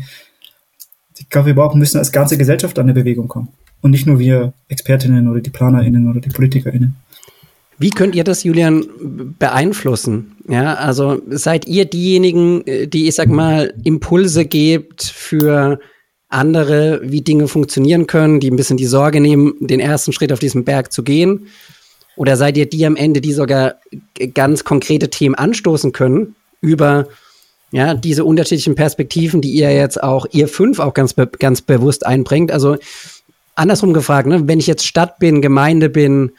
ich 1.29 1.31
glaube, 1.31 1.45
wir 1.45 1.53
brauchen, 1.53 1.77
müssen 1.77 1.99
als 1.99 2.11
ganze 2.11 2.39
Gesellschaft 2.39 2.79
an 2.79 2.85
eine 2.85 2.95
Bewegung 2.95 3.27
kommen 3.27 3.49
und 3.81 3.91
nicht 3.91 4.07
nur 4.07 4.17
wir 4.17 4.51
Expertinnen 4.67 5.29
oder 5.29 5.41
die 5.41 5.51
PlanerInnen 5.51 6.09
oder 6.09 6.19
die 6.21 6.29
PolitikerInnen. 6.29 6.95
Wie 7.77 7.91
könnt 7.91 8.15
ihr 8.15 8.23
das, 8.23 8.43
Julian, 8.43 8.83
beeinflussen? 9.37 10.37
Ja, 10.47 10.73
also 10.73 11.21
seid 11.29 11.67
ihr 11.67 11.85
diejenigen, 11.85 12.65
äh, 12.65 12.87
die, 12.87 13.07
ich 13.07 13.13
sag 13.13 13.29
mal, 13.29 13.71
Impulse 13.83 14.45
gebt 14.45 15.03
für 15.03 15.79
andere, 16.29 16.99
wie 17.03 17.21
Dinge 17.21 17.47
funktionieren 17.47 18.07
können, 18.07 18.39
die 18.39 18.49
ein 18.49 18.55
bisschen 18.55 18.77
die 18.77 18.87
Sorge 18.87 19.21
nehmen, 19.21 19.53
den 19.59 19.79
ersten 19.79 20.13
Schritt 20.13 20.33
auf 20.33 20.39
diesem 20.39 20.63
Berg 20.63 20.91
zu 20.91 21.03
gehen? 21.03 21.45
Oder 22.15 22.37
seid 22.37 22.57
ihr 22.57 22.67
die 22.67 22.87
am 22.87 22.95
Ende, 22.95 23.21
die 23.21 23.33
sogar 23.33 23.75
ganz 24.33 24.63
konkrete 24.63 25.11
Themen 25.11 25.35
anstoßen 25.35 25.91
können 25.91 26.35
über 26.59 27.07
ja, 27.71 27.93
diese 27.93 28.25
unterschiedlichen 28.25 28.75
Perspektiven, 28.75 29.41
die 29.41 29.51
ihr 29.51 29.71
jetzt 29.71 30.01
auch, 30.01 30.25
ihr 30.31 30.47
fünf 30.47 30.79
auch 30.79 30.93
ganz, 30.93 31.15
ganz 31.39 31.61
bewusst 31.61 32.05
einbringt? 32.05 32.51
Also 32.51 32.77
andersrum 33.55 33.93
gefragt, 33.93 34.27
ne? 34.27 34.47
wenn 34.47 34.59
ich 34.59 34.67
jetzt 34.67 34.85
Stadt 34.85 35.19
bin, 35.19 35.41
Gemeinde 35.41 35.89
bin, 35.89 36.31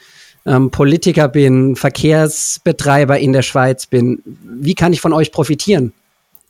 ähm, 0.46 0.70
Politiker 0.70 1.28
bin, 1.28 1.76
Verkehrsbetreiber 1.76 3.18
in 3.18 3.32
der 3.32 3.42
Schweiz 3.42 3.86
bin, 3.86 4.22
wie 4.44 4.74
kann 4.74 4.92
ich 4.92 5.00
von 5.00 5.12
euch 5.12 5.30
profitieren? 5.30 5.92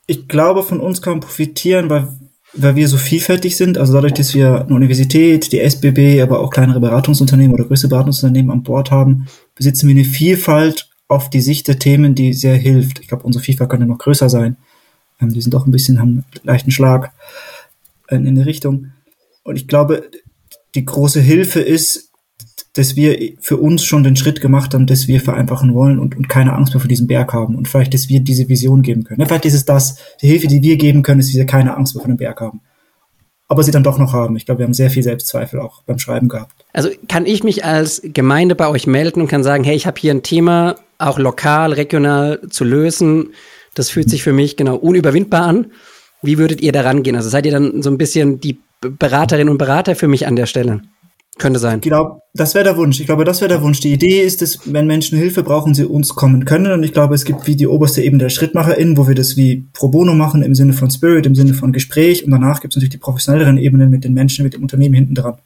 Ich 0.07 0.29
glaube, 0.29 0.63
von 0.63 0.81
uns 0.81 1.03
kann 1.03 1.15
man 1.15 1.21
profitieren, 1.21 1.91
weil, 1.91 2.09
weil 2.55 2.77
wir 2.77 2.89
so 2.89 2.97
vielfältig 2.97 3.57
sind. 3.57 3.79
Also 3.79 3.93
dadurch, 3.93 4.15
dass 4.15 4.35
wir 4.35 4.63
eine 4.63 4.75
Universität, 4.75 5.53
die 5.53 5.61
SBB, 5.61 6.23
aber 6.23 6.41
auch 6.41 6.51
kleinere 6.51 6.81
Beratungsunternehmen 6.81 7.55
oder 7.55 7.65
größere 7.65 7.91
Beratungsunternehmen 7.91 8.51
an 8.51 8.63
Bord 8.63 8.91
haben, 8.91 9.27
besitzen 9.55 9.89
wir 9.89 9.95
eine 9.95 10.05
Vielfalt 10.05 10.89
auf 11.07 11.29
die 11.29 11.41
Sicht 11.41 11.69
der 11.69 11.79
Themen, 11.79 12.15
die 12.15 12.33
sehr 12.33 12.57
hilft. 12.57 13.01
Ich 13.01 13.09
glaube, 13.09 13.25
unsere 13.25 13.45
Vielfalt 13.45 13.71
könnte 13.71 13.87
noch 13.87 13.99
größer 13.99 14.31
sein. 14.31 14.57
Ähm, 15.21 15.33
die 15.33 15.41
sind 15.41 15.55
doch 15.55 15.67
ein 15.67 15.73
bisschen, 15.73 16.01
haben 16.01 16.09
einen 16.09 16.25
leichten 16.43 16.71
Schlag 16.71 17.13
in, 18.09 18.27
in 18.27 18.35
die 18.35 18.43
Richtung. 18.43 18.93
Und 19.43 19.57
ich 19.57 19.69
glaube, 19.69 20.11
die 20.75 20.85
große 20.85 21.21
Hilfe 21.21 21.61
ist, 21.61 22.11
dass 22.75 22.95
wir 22.95 23.35
für 23.41 23.57
uns 23.57 23.85
schon 23.85 24.05
den 24.05 24.17
Schritt 24.17 24.41
gemacht 24.41 24.75
haben, 24.75 24.87
dass 24.87 25.09
wir 25.09 25.21
vereinfachen 25.21 25.75
wollen 25.75 25.99
und, 25.99 26.17
und 26.17 26.29
keine 26.29 26.53
Angst 26.53 26.73
mehr 26.73 26.81
vor 26.81 26.89
diesem 26.89 27.09
Berg 27.09 27.33
haben 27.33 27.57
und 27.57 27.67
vielleicht, 27.67 27.95
dass 27.95 28.09
wir 28.09 28.21
diese 28.21 28.49
Vision 28.49 28.83
geben 28.83 29.03
können. 29.03 29.25
vielleicht 29.27 29.45
ist 29.45 29.55
es 29.55 29.65
das, 29.65 29.97
die 30.23 30.29
Hilfe, 30.29 30.47
die 30.47 30.63
wir 30.63 30.77
geben 30.77 31.03
können, 31.03 31.21
ist, 31.21 31.31
dass 31.31 31.37
wir 31.37 31.47
keine 31.47 31.77
Angst 31.77 31.95
mehr 31.95 32.03
vor 32.03 32.13
dem 32.13 32.17
Berg 32.17 32.41
haben. 32.41 32.61
Aber 33.49 33.65
sie 33.65 33.73
dann 33.73 33.83
doch 33.83 33.99
noch 33.99 34.13
haben. 34.13 34.37
Ich 34.37 34.47
glaube, 34.47 34.61
wir 34.61 34.67
haben 34.67 34.75
sehr 34.75 34.91
viel 34.91 35.03
Selbstzweifel 35.03 35.59
auch 35.59 35.83
beim 35.83 35.99
Schreiben 35.99 36.29
gehabt. 36.29 36.65
Also 36.73 36.91
kann 37.09 37.27
ich 37.27 37.43
mich 37.43 37.65
als 37.65 38.01
Gemeinde 38.05 38.55
bei 38.55 38.69
euch 38.69 38.87
melden 38.87 39.21
und 39.21 39.27
kann 39.27 39.43
sagen, 39.43 39.65
hey, 39.65 39.75
ich 39.75 39.89
habe 39.89 40.01
hier 40.01 40.15
ein 40.15 40.23
Thema, 40.23 40.77
auch 40.99 41.19
lokal, 41.19 41.73
regional 41.73 42.41
zu 42.49 42.63
lösen. 42.63 43.31
Das 43.81 43.89
fühlt 43.89 44.11
sich 44.11 44.23
für 44.23 44.35
mich 44.35 44.59
genau 44.59 44.77
unüberwindbar 44.77 45.41
an. 45.41 45.69
Wie 46.21 46.37
würdet 46.37 46.61
ihr 46.61 46.71
da 46.71 46.83
rangehen? 46.83 47.17
Also 47.17 47.31
seid 47.31 47.47
ihr 47.47 47.53
dann 47.53 47.81
so 47.81 47.89
ein 47.89 47.97
bisschen 47.97 48.39
die 48.39 48.59
Beraterinnen 48.83 49.51
und 49.51 49.57
Berater 49.57 49.95
für 49.95 50.07
mich 50.07 50.27
an 50.27 50.37
der 50.37 50.45
Stelle? 50.45 50.83
Könnte 51.39 51.59
sein. 51.59 51.79
Ich 51.79 51.89
glaube, 51.89 52.21
das 52.35 52.53
wäre 52.53 52.65
der 52.65 52.77
Wunsch. 52.77 53.01
Ich 53.01 53.07
glaube, 53.07 53.25
das 53.25 53.41
wäre 53.41 53.49
der 53.49 53.63
Wunsch. 53.63 53.81
Die 53.81 53.95
Idee 53.95 54.21
ist, 54.21 54.43
dass 54.43 54.71
wenn 54.71 54.87
Menschen 54.87 55.17
Hilfe 55.17 55.43
brauchen, 55.43 55.73
sie 55.73 55.87
uns 55.87 56.11
kommen 56.11 56.45
können. 56.45 56.71
Und 56.73 56.83
ich 56.83 56.93
glaube, 56.93 57.15
es 57.15 57.25
gibt 57.25 57.47
wie 57.47 57.57
die 57.57 57.67
oberste 57.67 58.03
Ebene 58.03 58.25
der 58.25 58.29
SchrittmacherInnen, 58.29 58.99
wo 58.99 59.09
wir 59.09 59.15
das 59.15 59.39
wie 59.39 59.67
pro 59.73 59.89
bono 59.89 60.13
machen, 60.13 60.43
im 60.43 60.55
Sinne 60.55 60.75
von 60.75 60.91
Spirit, 60.91 61.25
im 61.25 61.35
Sinne 61.35 61.55
von 61.55 61.73
Gespräch. 61.73 62.23
Und 62.23 62.33
danach 62.33 62.61
gibt 62.61 62.75
es 62.75 62.77
natürlich 62.77 62.91
die 62.93 62.99
professionelleren 62.99 63.57
Ebenen 63.57 63.89
mit 63.89 64.05
den 64.05 64.13
Menschen, 64.13 64.43
mit 64.43 64.53
dem 64.53 64.61
Unternehmen 64.61 64.95
hinten 64.95 65.15
dran. 65.15 65.39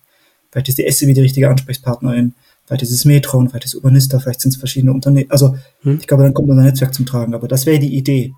Vielleicht 0.50 0.70
ist 0.70 0.78
die 0.78 0.90
SCW 0.90 1.12
die 1.12 1.20
richtige 1.20 1.48
Ansprechpartnerin. 1.48 2.34
Vielleicht 2.66 2.82
ist 2.82 2.92
es 2.92 3.04
Metron, 3.04 3.48
vielleicht 3.48 3.66
ist 3.66 3.74
es 3.74 3.76
Urbanista, 3.76 4.18
vielleicht 4.18 4.40
sind 4.40 4.52
es 4.52 4.56
verschiedene 4.56 4.92
Unternehmen. 4.92 5.30
Also, 5.30 5.56
hm. 5.82 5.98
ich 6.00 6.06
glaube, 6.06 6.22
dann 6.22 6.34
kommt 6.34 6.48
unser 6.48 6.62
Netzwerk 6.62 6.94
zum 6.94 7.06
Tragen. 7.06 7.34
Aber 7.34 7.48
das 7.48 7.66
wäre 7.66 7.78
die 7.78 7.96
Idee. 7.96 8.32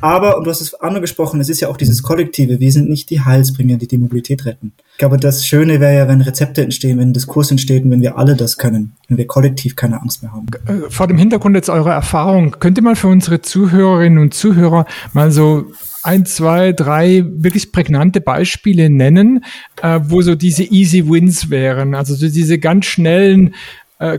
Aber, 0.00 0.38
und 0.38 0.44
du 0.44 0.50
hast 0.50 0.60
es 0.60 0.74
angesprochen, 0.74 1.40
es 1.40 1.48
ist 1.48 1.60
ja 1.60 1.68
auch 1.68 1.76
dieses 1.76 2.02
Kollektive. 2.02 2.60
Wir 2.60 2.72
sind 2.72 2.88
nicht 2.88 3.10
die 3.10 3.20
Heilsbringer, 3.20 3.76
die 3.76 3.86
die 3.86 3.98
Mobilität 3.98 4.46
retten. 4.46 4.72
Ich 4.92 4.98
glaube, 4.98 5.18
das 5.18 5.46
Schöne 5.46 5.80
wäre 5.80 5.94
ja, 5.94 6.08
wenn 6.08 6.22
Rezepte 6.22 6.62
entstehen, 6.62 6.98
wenn 6.98 7.10
ein 7.10 7.12
Diskurs 7.12 7.50
entsteht 7.50 7.84
und 7.84 7.90
wenn 7.90 8.00
wir 8.00 8.16
alle 8.16 8.36
das 8.36 8.56
können, 8.56 8.94
wenn 9.08 9.18
wir 9.18 9.26
kollektiv 9.26 9.76
keine 9.76 10.00
Angst 10.00 10.22
mehr 10.22 10.32
haben. 10.32 10.46
Äh, 10.66 10.90
vor 10.90 11.06
dem 11.06 11.18
Hintergrund 11.18 11.56
jetzt 11.56 11.68
eurer 11.68 11.92
Erfahrung, 11.92 12.56
könnt 12.58 12.78
ihr 12.78 12.84
mal 12.84 12.96
für 12.96 13.08
unsere 13.08 13.42
Zuhörerinnen 13.42 14.18
und 14.18 14.32
Zuhörer 14.32 14.86
mal 15.12 15.30
so 15.30 15.66
ein, 16.06 16.24
zwei, 16.26 16.72
drei 16.72 17.24
wirklich 17.26 17.72
prägnante 17.72 18.20
Beispiele 18.20 18.88
nennen, 18.90 19.44
äh, 19.82 20.00
wo 20.02 20.22
so 20.22 20.34
diese 20.34 20.64
Easy 20.64 21.08
Wins 21.08 21.50
wären. 21.50 21.94
Also 21.94 22.14
so 22.14 22.28
diese 22.28 22.58
ganz 22.58 22.86
schnellen, 22.86 23.54
äh, 23.98 24.18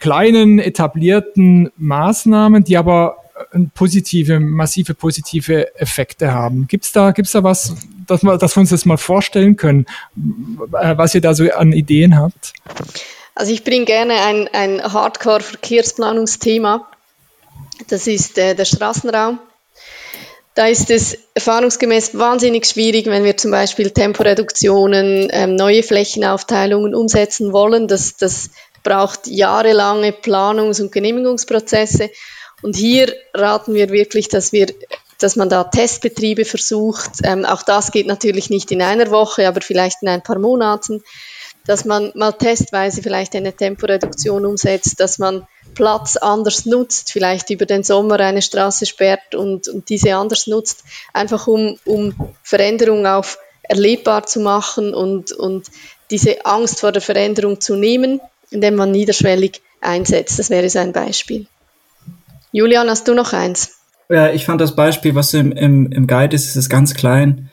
kleinen, 0.00 0.58
etablierten 0.58 1.70
Maßnahmen, 1.76 2.64
die 2.64 2.76
aber 2.76 3.16
positive, 3.74 4.40
massive 4.40 4.94
positive 4.94 5.78
Effekte 5.78 6.32
haben. 6.32 6.66
Gibt's 6.68 6.92
da, 6.92 7.10
gibt's 7.12 7.32
da 7.32 7.42
was, 7.42 7.74
dass 8.06 8.22
wir, 8.22 8.38
dass 8.38 8.56
wir 8.56 8.60
uns 8.60 8.70
das 8.70 8.84
mal 8.84 8.96
vorstellen 8.96 9.56
können, 9.56 9.86
äh, 10.72 10.96
was 10.96 11.14
ihr 11.14 11.20
da 11.20 11.34
so 11.34 11.50
an 11.50 11.72
Ideen 11.72 12.16
habt? 12.16 12.52
Also 13.34 13.52
ich 13.52 13.64
bringe 13.64 13.84
gerne 13.86 14.14
ein, 14.26 14.48
ein 14.52 14.80
Hardcore-Verkehrsplanungsthema. 14.92 16.86
Das 17.88 18.06
ist 18.06 18.38
äh, 18.38 18.54
der 18.54 18.64
Straßenraum. 18.64 19.38
Da 20.54 20.66
ist 20.66 20.90
es 20.90 21.16
erfahrungsgemäß 21.34 22.18
wahnsinnig 22.18 22.66
schwierig, 22.66 23.06
wenn 23.06 23.24
wir 23.24 23.36
zum 23.36 23.50
Beispiel 23.50 23.90
Temporeduktionen, 23.90 25.28
ähm, 25.30 25.56
neue 25.56 25.82
Flächenaufteilungen 25.82 26.94
umsetzen 26.94 27.52
wollen. 27.52 27.88
Das, 27.88 28.16
das 28.16 28.50
braucht 28.82 29.26
jahrelange 29.26 30.12
Planungs- 30.12 30.82
und 30.82 30.92
Genehmigungsprozesse. 30.92 32.10
Und 32.60 32.76
hier 32.76 33.14
raten 33.34 33.74
wir 33.74 33.90
wirklich, 33.90 34.28
dass 34.28 34.52
wir 34.52 34.66
dass 35.22 35.36
man 35.36 35.48
da 35.48 35.64
Testbetriebe 35.64 36.44
versucht. 36.44 37.10
Ähm, 37.22 37.44
auch 37.44 37.62
das 37.62 37.92
geht 37.92 38.06
natürlich 38.06 38.50
nicht 38.50 38.70
in 38.72 38.82
einer 38.82 39.10
Woche, 39.10 39.46
aber 39.46 39.60
vielleicht 39.60 40.02
in 40.02 40.08
ein 40.08 40.22
paar 40.22 40.38
Monaten, 40.38 41.02
dass 41.64 41.84
man 41.84 42.10
mal 42.14 42.32
testweise 42.32 43.02
vielleicht 43.02 43.36
eine 43.36 43.52
Temporeduktion 43.52 44.44
umsetzt, 44.44 44.98
dass 44.98 45.18
man 45.18 45.46
Platz 45.74 46.16
anders 46.16 46.66
nutzt, 46.66 47.12
vielleicht 47.12 47.50
über 47.50 47.66
den 47.66 47.82
Sommer 47.82 48.20
eine 48.20 48.42
Straße 48.42 48.86
sperrt 48.86 49.34
und, 49.34 49.68
und 49.68 49.88
diese 49.88 50.14
anders 50.14 50.46
nutzt, 50.46 50.84
einfach 51.12 51.46
um, 51.46 51.78
um 51.84 52.14
Veränderung 52.42 53.06
auf 53.06 53.38
erlebbar 53.62 54.26
zu 54.26 54.40
machen 54.40 54.94
und, 54.94 55.32
und 55.32 55.66
diese 56.10 56.44
Angst 56.44 56.80
vor 56.80 56.92
der 56.92 57.02
Veränderung 57.02 57.60
zu 57.60 57.76
nehmen, 57.76 58.20
indem 58.50 58.76
man 58.76 58.90
niederschwellig 58.90 59.62
einsetzt. 59.80 60.38
Das 60.38 60.50
wäre 60.50 60.68
so 60.68 60.78
ein 60.78 60.92
Beispiel. 60.92 61.46
Julian, 62.52 62.90
hast 62.90 63.08
du 63.08 63.14
noch 63.14 63.32
eins? 63.32 63.76
Ja, 64.08 64.30
ich 64.30 64.44
fand 64.44 64.60
das 64.60 64.76
Beispiel, 64.76 65.14
was 65.14 65.32
im, 65.32 65.52
im, 65.52 65.90
im 65.90 66.06
Guide 66.06 66.36
ist, 66.36 66.54
ist 66.54 66.68
ganz 66.68 66.92
klein, 66.92 67.50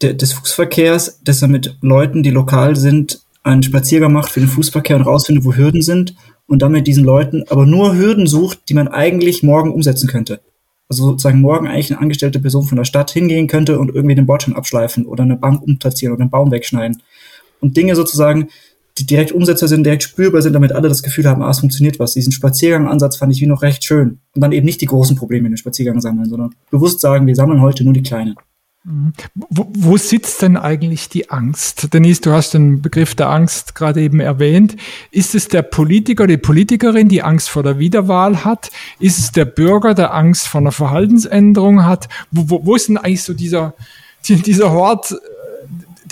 D 0.00 0.14
des 0.14 0.32
Fußverkehrs, 0.32 1.20
dass 1.22 1.42
er 1.42 1.48
mit 1.48 1.76
Leuten, 1.82 2.22
die 2.22 2.30
lokal 2.30 2.76
sind, 2.76 3.20
einen 3.42 3.62
Spaziergang 3.62 4.12
macht 4.12 4.30
für 4.30 4.40
den 4.40 4.48
Fußverkehr 4.48 4.96
und 4.96 5.02
rausfindet, 5.02 5.44
wo 5.44 5.54
Hürden 5.54 5.82
sind 5.82 6.14
und 6.52 6.60
dann 6.60 6.72
mit 6.72 6.86
diesen 6.86 7.02
Leuten 7.02 7.44
aber 7.48 7.64
nur 7.64 7.96
Hürden 7.96 8.26
sucht, 8.26 8.68
die 8.68 8.74
man 8.74 8.86
eigentlich 8.86 9.42
morgen 9.42 9.72
umsetzen 9.72 10.06
könnte. 10.06 10.42
Also 10.86 11.04
sozusagen 11.04 11.40
morgen 11.40 11.66
eigentlich 11.66 11.90
eine 11.90 12.00
angestellte 12.02 12.40
Person 12.40 12.64
von 12.64 12.76
der 12.76 12.84
Stadt 12.84 13.10
hingehen 13.10 13.46
könnte 13.46 13.78
und 13.78 13.94
irgendwie 13.94 14.14
den 14.14 14.26
Bordstein 14.26 14.54
abschleifen 14.54 15.06
oder 15.06 15.22
eine 15.22 15.36
Bank 15.36 15.62
umplatzieren 15.62 16.12
oder 16.12 16.20
einen 16.20 16.30
Baum 16.30 16.50
wegschneiden. 16.50 17.00
Und 17.62 17.78
Dinge 17.78 17.96
sozusagen, 17.96 18.48
die 18.98 19.06
direkt 19.06 19.32
umsetzbar 19.32 19.70
sind, 19.70 19.84
direkt 19.86 20.02
spürbar 20.02 20.42
sind, 20.42 20.52
damit 20.52 20.72
alle 20.72 20.90
das 20.90 21.02
Gefühl 21.02 21.24
haben, 21.24 21.40
ah, 21.40 21.48
es 21.48 21.60
funktioniert 21.60 21.98
was. 21.98 22.12
Diesen 22.12 22.32
Spaziergang-Ansatz 22.32 23.16
fand 23.16 23.32
ich 23.32 23.40
wie 23.40 23.46
noch 23.46 23.62
recht 23.62 23.82
schön. 23.82 24.18
Und 24.34 24.42
dann 24.42 24.52
eben 24.52 24.66
nicht 24.66 24.82
die 24.82 24.86
großen 24.86 25.16
Probleme 25.16 25.46
in 25.46 25.52
den 25.52 25.56
Spaziergang 25.56 26.02
sammeln, 26.02 26.28
sondern 26.28 26.54
bewusst 26.70 27.00
sagen, 27.00 27.26
wir 27.26 27.34
sammeln 27.34 27.62
heute 27.62 27.82
nur 27.82 27.94
die 27.94 28.02
kleinen. 28.02 28.34
Mhm. 28.84 29.12
Wo, 29.34 29.68
wo 29.76 29.96
sitzt 29.96 30.42
denn 30.42 30.56
eigentlich 30.56 31.08
die 31.08 31.30
Angst? 31.30 31.94
Denise, 31.94 32.20
du 32.20 32.32
hast 32.32 32.54
den 32.54 32.82
Begriff 32.82 33.14
der 33.14 33.30
Angst 33.30 33.76
gerade 33.76 34.00
eben 34.00 34.18
erwähnt. 34.18 34.76
Ist 35.12 35.36
es 35.36 35.46
der 35.46 35.62
Politiker, 35.62 36.26
die 36.26 36.36
Politikerin, 36.36 37.08
die 37.08 37.22
Angst 37.22 37.48
vor 37.48 37.62
der 37.62 37.78
Wiederwahl 37.78 38.44
hat? 38.44 38.70
Ist 38.98 39.18
es 39.18 39.30
der 39.30 39.44
Bürger, 39.44 39.94
der 39.94 40.14
Angst 40.14 40.48
vor 40.48 40.60
einer 40.60 40.72
Verhaltensänderung 40.72 41.84
hat? 41.84 42.08
Wo, 42.32 42.50
wo, 42.50 42.66
wo 42.66 42.74
ist 42.74 42.88
denn 42.88 42.98
eigentlich 42.98 43.22
so 43.22 43.34
dieser, 43.34 43.74
dieser 44.28 44.72
Hort 44.72 45.14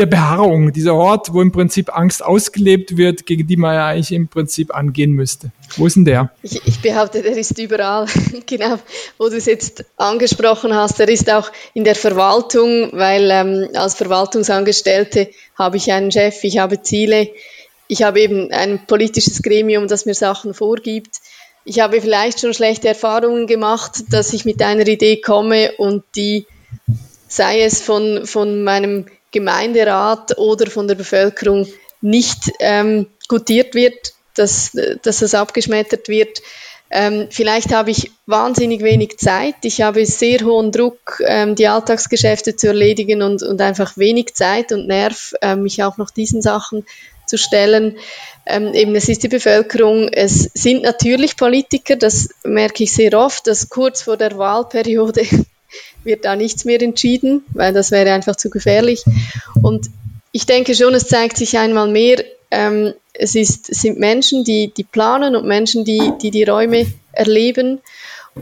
der 0.00 0.06
Beharrung, 0.06 0.72
dieser 0.72 0.94
Ort, 0.94 1.34
wo 1.34 1.42
im 1.42 1.52
Prinzip 1.52 1.94
Angst 1.94 2.24
ausgelebt 2.24 2.96
wird, 2.96 3.26
gegen 3.26 3.46
die 3.46 3.58
man 3.58 3.74
ja 3.74 3.88
eigentlich 3.88 4.12
im 4.12 4.28
Prinzip 4.28 4.74
angehen 4.74 5.12
müsste. 5.12 5.52
Wo 5.76 5.86
ist 5.86 5.96
denn 5.96 6.06
der? 6.06 6.32
Ich, 6.42 6.66
ich 6.66 6.80
behaupte, 6.80 7.20
der 7.20 7.36
ist 7.36 7.58
überall. 7.58 8.06
genau, 8.46 8.78
wo 9.18 9.28
du 9.28 9.36
es 9.36 9.44
jetzt 9.44 9.84
angesprochen 9.98 10.74
hast, 10.74 10.98
der 10.98 11.08
ist 11.10 11.30
auch 11.30 11.52
in 11.74 11.84
der 11.84 11.94
Verwaltung, 11.94 12.88
weil 12.92 13.30
ähm, 13.30 13.68
als 13.74 13.94
Verwaltungsangestellte 13.94 15.28
habe 15.54 15.76
ich 15.76 15.92
einen 15.92 16.10
Chef, 16.10 16.42
ich 16.44 16.56
habe 16.56 16.80
Ziele, 16.80 17.28
ich 17.86 18.02
habe 18.02 18.20
eben 18.20 18.50
ein 18.52 18.86
politisches 18.86 19.42
Gremium, 19.42 19.86
das 19.86 20.06
mir 20.06 20.14
Sachen 20.14 20.54
vorgibt. 20.54 21.16
Ich 21.64 21.80
habe 21.80 22.00
vielleicht 22.00 22.40
schon 22.40 22.54
schlechte 22.54 22.88
Erfahrungen 22.88 23.46
gemacht, 23.46 24.04
dass 24.08 24.32
ich 24.32 24.46
mit 24.46 24.62
einer 24.62 24.86
Idee 24.86 25.20
komme 25.20 25.72
und 25.76 26.04
die, 26.16 26.46
sei 27.28 27.60
es 27.60 27.82
von, 27.82 28.24
von 28.24 28.64
meinem 28.64 29.04
Gemeinderat 29.30 30.38
oder 30.38 30.70
von 30.70 30.88
der 30.88 30.94
Bevölkerung 30.94 31.66
nicht 32.00 32.52
ähm, 32.60 33.06
gutiert 33.28 33.74
wird, 33.74 34.14
dass, 34.34 34.76
dass 35.02 35.18
das 35.20 35.34
abgeschmettert 35.34 36.08
wird. 36.08 36.40
Ähm, 36.92 37.28
vielleicht 37.30 37.72
habe 37.72 37.92
ich 37.92 38.10
wahnsinnig 38.26 38.82
wenig 38.82 39.18
Zeit. 39.18 39.54
Ich 39.62 39.80
habe 39.80 40.04
sehr 40.06 40.40
hohen 40.40 40.72
Druck, 40.72 41.22
ähm, 41.24 41.54
die 41.54 41.68
Alltagsgeschäfte 41.68 42.56
zu 42.56 42.66
erledigen 42.66 43.22
und, 43.22 43.44
und 43.44 43.60
einfach 43.60 43.96
wenig 43.96 44.34
Zeit 44.34 44.72
und 44.72 44.88
Nerv, 44.88 45.34
ähm, 45.40 45.62
mich 45.62 45.84
auch 45.84 45.98
noch 45.98 46.10
diesen 46.10 46.42
Sachen 46.42 46.84
zu 47.26 47.38
stellen. 47.38 47.96
Ähm, 48.44 48.74
eben, 48.74 48.96
es 48.96 49.08
ist 49.08 49.22
die 49.22 49.28
Bevölkerung, 49.28 50.08
es 50.08 50.50
sind 50.52 50.82
natürlich 50.82 51.36
Politiker, 51.36 51.94
das 51.94 52.30
merke 52.42 52.82
ich 52.82 52.92
sehr 52.92 53.16
oft, 53.16 53.46
dass 53.46 53.68
kurz 53.68 54.02
vor 54.02 54.16
der 54.16 54.36
Wahlperiode 54.36 55.22
wird 56.04 56.24
da 56.24 56.36
nichts 56.36 56.64
mehr 56.64 56.80
entschieden, 56.80 57.44
weil 57.52 57.72
das 57.72 57.90
wäre 57.90 58.12
einfach 58.12 58.36
zu 58.36 58.50
gefährlich. 58.50 59.04
Und 59.62 59.88
ich 60.32 60.46
denke 60.46 60.74
schon, 60.74 60.94
es 60.94 61.08
zeigt 61.08 61.36
sich 61.36 61.58
einmal 61.58 61.90
mehr, 61.90 62.24
ähm, 62.50 62.94
es, 63.12 63.34
ist, 63.34 63.66
sind 63.74 63.98
Menschen, 63.98 64.44
die, 64.44 64.72
die 64.74 64.84
planen 64.84 65.36
und 65.36 65.46
Menschen, 65.46 65.84
die, 65.84 66.12
die 66.20 66.30
die 66.30 66.44
Räume 66.44 66.86
erleben. 67.12 67.80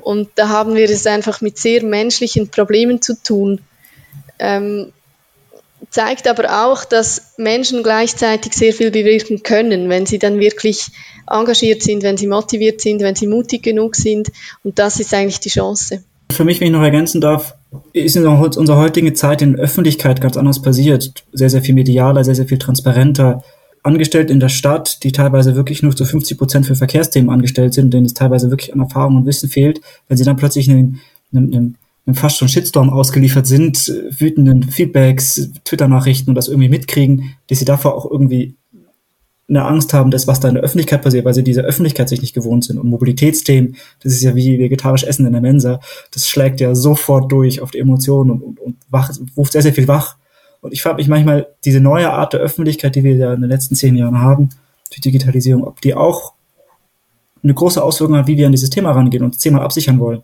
Und 0.02 0.30
da 0.36 0.48
haben 0.48 0.74
wir 0.74 0.88
es 0.88 1.06
einfach 1.06 1.40
mit 1.40 1.58
sehr 1.58 1.82
menschlichen 1.82 2.48
Problemen 2.48 3.02
zu 3.02 3.20
tun. 3.20 3.60
Ähm, 4.38 4.92
zeigt 5.90 6.28
aber 6.28 6.66
auch, 6.66 6.84
dass 6.84 7.34
Menschen 7.38 7.82
gleichzeitig 7.82 8.52
sehr 8.52 8.72
viel 8.72 8.90
bewirken 8.90 9.42
können, 9.42 9.88
wenn 9.88 10.06
sie 10.06 10.18
dann 10.18 10.38
wirklich 10.38 10.88
engagiert 11.26 11.82
sind, 11.82 12.02
wenn 12.02 12.16
sie 12.16 12.26
motiviert 12.26 12.80
sind, 12.80 13.00
wenn 13.00 13.14
sie 13.14 13.26
mutig 13.26 13.62
genug 13.62 13.96
sind. 13.96 14.28
Und 14.62 14.78
das 14.78 15.00
ist 15.00 15.14
eigentlich 15.14 15.40
die 15.40 15.50
Chance. 15.50 16.04
Für 16.30 16.44
mich, 16.44 16.60
wenn 16.60 16.68
ich 16.68 16.72
noch 16.72 16.82
ergänzen 16.82 17.20
darf, 17.20 17.56
ist 17.92 18.16
in 18.16 18.26
unserer 18.26 18.76
heutigen 18.76 19.14
Zeit 19.14 19.42
in 19.42 19.56
Öffentlichkeit 19.56 20.20
ganz 20.20 20.36
anders 20.36 20.62
passiert. 20.62 21.24
Sehr, 21.32 21.50
sehr 21.50 21.62
viel 21.62 21.74
medialer, 21.74 22.24
sehr, 22.24 22.34
sehr 22.34 22.46
viel 22.46 22.58
transparenter. 22.58 23.42
Angestellt 23.82 24.30
in 24.30 24.40
der 24.40 24.48
Stadt, 24.48 25.02
die 25.04 25.12
teilweise 25.12 25.54
wirklich 25.54 25.82
nur 25.82 25.94
zu 25.94 26.04
50 26.04 26.36
Prozent 26.36 26.66
für 26.66 26.74
Verkehrsthemen 26.74 27.30
angestellt 27.30 27.74
sind, 27.74 27.94
denen 27.94 28.06
es 28.06 28.14
teilweise 28.14 28.50
wirklich 28.50 28.72
an 28.72 28.80
Erfahrung 28.80 29.16
und 29.16 29.26
Wissen 29.26 29.48
fehlt, 29.48 29.80
wenn 30.08 30.16
sie 30.16 30.24
dann 30.24 30.36
plötzlich 30.36 30.70
einen, 30.70 31.00
einen, 31.32 31.76
einen 32.06 32.14
fast 32.14 32.38
schon 32.38 32.48
Shitstorm 32.48 32.90
ausgeliefert 32.90 33.46
sind, 33.46 33.88
wütenden 34.10 34.64
Feedbacks, 34.64 35.50
Twitter-Nachrichten 35.64 36.30
und 36.30 36.34
das 36.34 36.48
irgendwie 36.48 36.68
mitkriegen, 36.68 37.36
dass 37.48 37.58
sie 37.58 37.64
davor 37.64 37.94
auch 37.94 38.10
irgendwie 38.10 38.54
eine 39.48 39.64
Angst 39.64 39.94
haben, 39.94 40.10
dass 40.10 40.26
was 40.26 40.40
da 40.40 40.48
in 40.48 40.54
der 40.54 40.62
Öffentlichkeit 40.62 41.02
passiert, 41.02 41.24
weil 41.24 41.32
sie 41.32 41.42
diese 41.42 41.62
Öffentlichkeit 41.62 42.08
sich 42.08 42.20
nicht 42.20 42.34
gewohnt 42.34 42.64
sind. 42.64 42.78
Und 42.78 42.88
Mobilitätsthemen, 42.88 43.76
das 44.02 44.12
ist 44.12 44.22
ja 44.22 44.34
wie 44.34 44.58
vegetarisch 44.58 45.04
Essen 45.04 45.26
in 45.26 45.32
der 45.32 45.40
Mensa, 45.40 45.80
das 46.12 46.28
schlägt 46.28 46.60
ja 46.60 46.74
sofort 46.74 47.32
durch 47.32 47.62
auf 47.62 47.70
die 47.70 47.78
Emotionen 47.78 48.30
und, 48.30 48.42
und, 48.42 48.60
und 48.60 48.76
wach, 48.90 49.10
ruft 49.36 49.52
sehr, 49.52 49.62
sehr 49.62 49.72
viel 49.72 49.88
wach. 49.88 50.16
Und 50.60 50.72
ich 50.72 50.82
frage 50.82 50.96
mich 50.96 51.08
manchmal, 51.08 51.46
diese 51.64 51.80
neue 51.80 52.12
Art 52.12 52.34
der 52.34 52.40
Öffentlichkeit, 52.40 52.94
die 52.94 53.04
wir 53.04 53.16
ja 53.16 53.32
in 53.32 53.40
den 53.40 53.48
letzten 53.48 53.74
zehn 53.74 53.96
Jahren 53.96 54.20
haben, 54.20 54.50
durch 54.90 55.00
Digitalisierung, 55.00 55.64
ob 55.64 55.80
die 55.80 55.94
auch 55.94 56.34
eine 57.42 57.54
große 57.54 57.82
Auswirkung 57.82 58.16
hat, 58.16 58.26
wie 58.26 58.36
wir 58.36 58.46
an 58.46 58.52
dieses 58.52 58.70
Thema 58.70 58.90
rangehen 58.90 59.24
und 59.24 59.34
das 59.34 59.40
Thema 59.40 59.62
absichern 59.62 59.98
wollen. 59.98 60.22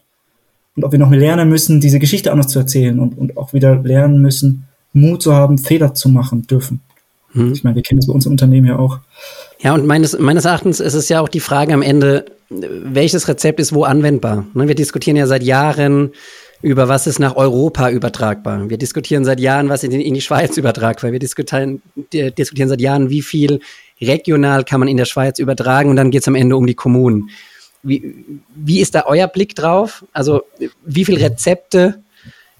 Und 0.76 0.84
ob 0.84 0.92
wir 0.92 0.98
noch 0.98 1.08
mehr 1.08 1.20
lernen 1.20 1.48
müssen, 1.48 1.80
diese 1.80 2.00
Geschichte 2.00 2.32
anders 2.32 2.48
zu 2.48 2.58
erzählen 2.58 2.98
und, 2.98 3.16
und 3.16 3.36
auch 3.36 3.52
wieder 3.52 3.76
lernen 3.76 4.20
müssen, 4.20 4.66
Mut 4.92 5.22
zu 5.22 5.32
haben, 5.32 5.58
Fehler 5.58 5.94
zu 5.94 6.08
machen 6.08 6.46
dürfen. 6.46 6.80
Hm. 7.34 7.52
Ich 7.52 7.64
meine, 7.64 7.76
wir 7.76 7.82
kennen 7.82 8.00
das 8.00 8.06
bei 8.06 8.14
uns 8.14 8.26
im 8.26 8.32
Unternehmen 8.32 8.66
ja 8.66 8.78
auch. 8.78 8.98
Ja, 9.60 9.74
und 9.74 9.86
meines, 9.86 10.18
meines 10.18 10.44
Erachtens 10.44 10.80
ist 10.80 10.94
es 10.94 11.08
ja 11.08 11.20
auch 11.20 11.28
die 11.28 11.40
Frage 11.40 11.74
am 11.74 11.82
Ende, 11.82 12.26
welches 12.50 13.28
Rezept 13.28 13.60
ist 13.60 13.74
wo 13.74 13.84
anwendbar? 13.84 14.46
Ne, 14.54 14.68
wir 14.68 14.74
diskutieren 14.74 15.16
ja 15.16 15.26
seit 15.26 15.42
Jahren 15.42 16.12
über 16.62 16.88
was 16.88 17.06
ist 17.06 17.18
nach 17.18 17.36
Europa 17.36 17.90
übertragbar. 17.90 18.70
Wir 18.70 18.78
diskutieren 18.78 19.24
seit 19.24 19.38
Jahren, 19.38 19.68
was 19.68 19.82
in 19.82 19.90
die, 19.90 20.06
in 20.06 20.14
die 20.14 20.22
Schweiz 20.22 20.56
übertragbar. 20.56 21.12
Wir 21.12 21.18
diskutieren, 21.18 21.82
diskutieren 22.12 22.70
seit 22.70 22.80
Jahren, 22.80 23.10
wie 23.10 23.20
viel 23.20 23.60
regional 24.00 24.64
kann 24.64 24.80
man 24.80 24.88
in 24.88 24.96
der 24.96 25.04
Schweiz 25.04 25.38
übertragen 25.38 25.90
und 25.90 25.96
dann 25.96 26.10
geht 26.10 26.22
es 26.22 26.28
am 26.28 26.34
Ende 26.34 26.56
um 26.56 26.66
die 26.66 26.74
Kommunen. 26.74 27.28
Wie, 27.82 28.14
wie 28.54 28.80
ist 28.80 28.94
da 28.94 29.04
euer 29.06 29.26
Blick 29.28 29.54
drauf? 29.54 30.06
Also 30.14 30.42
wie 30.86 31.04
viele 31.04 31.20
Rezepte 31.20 32.02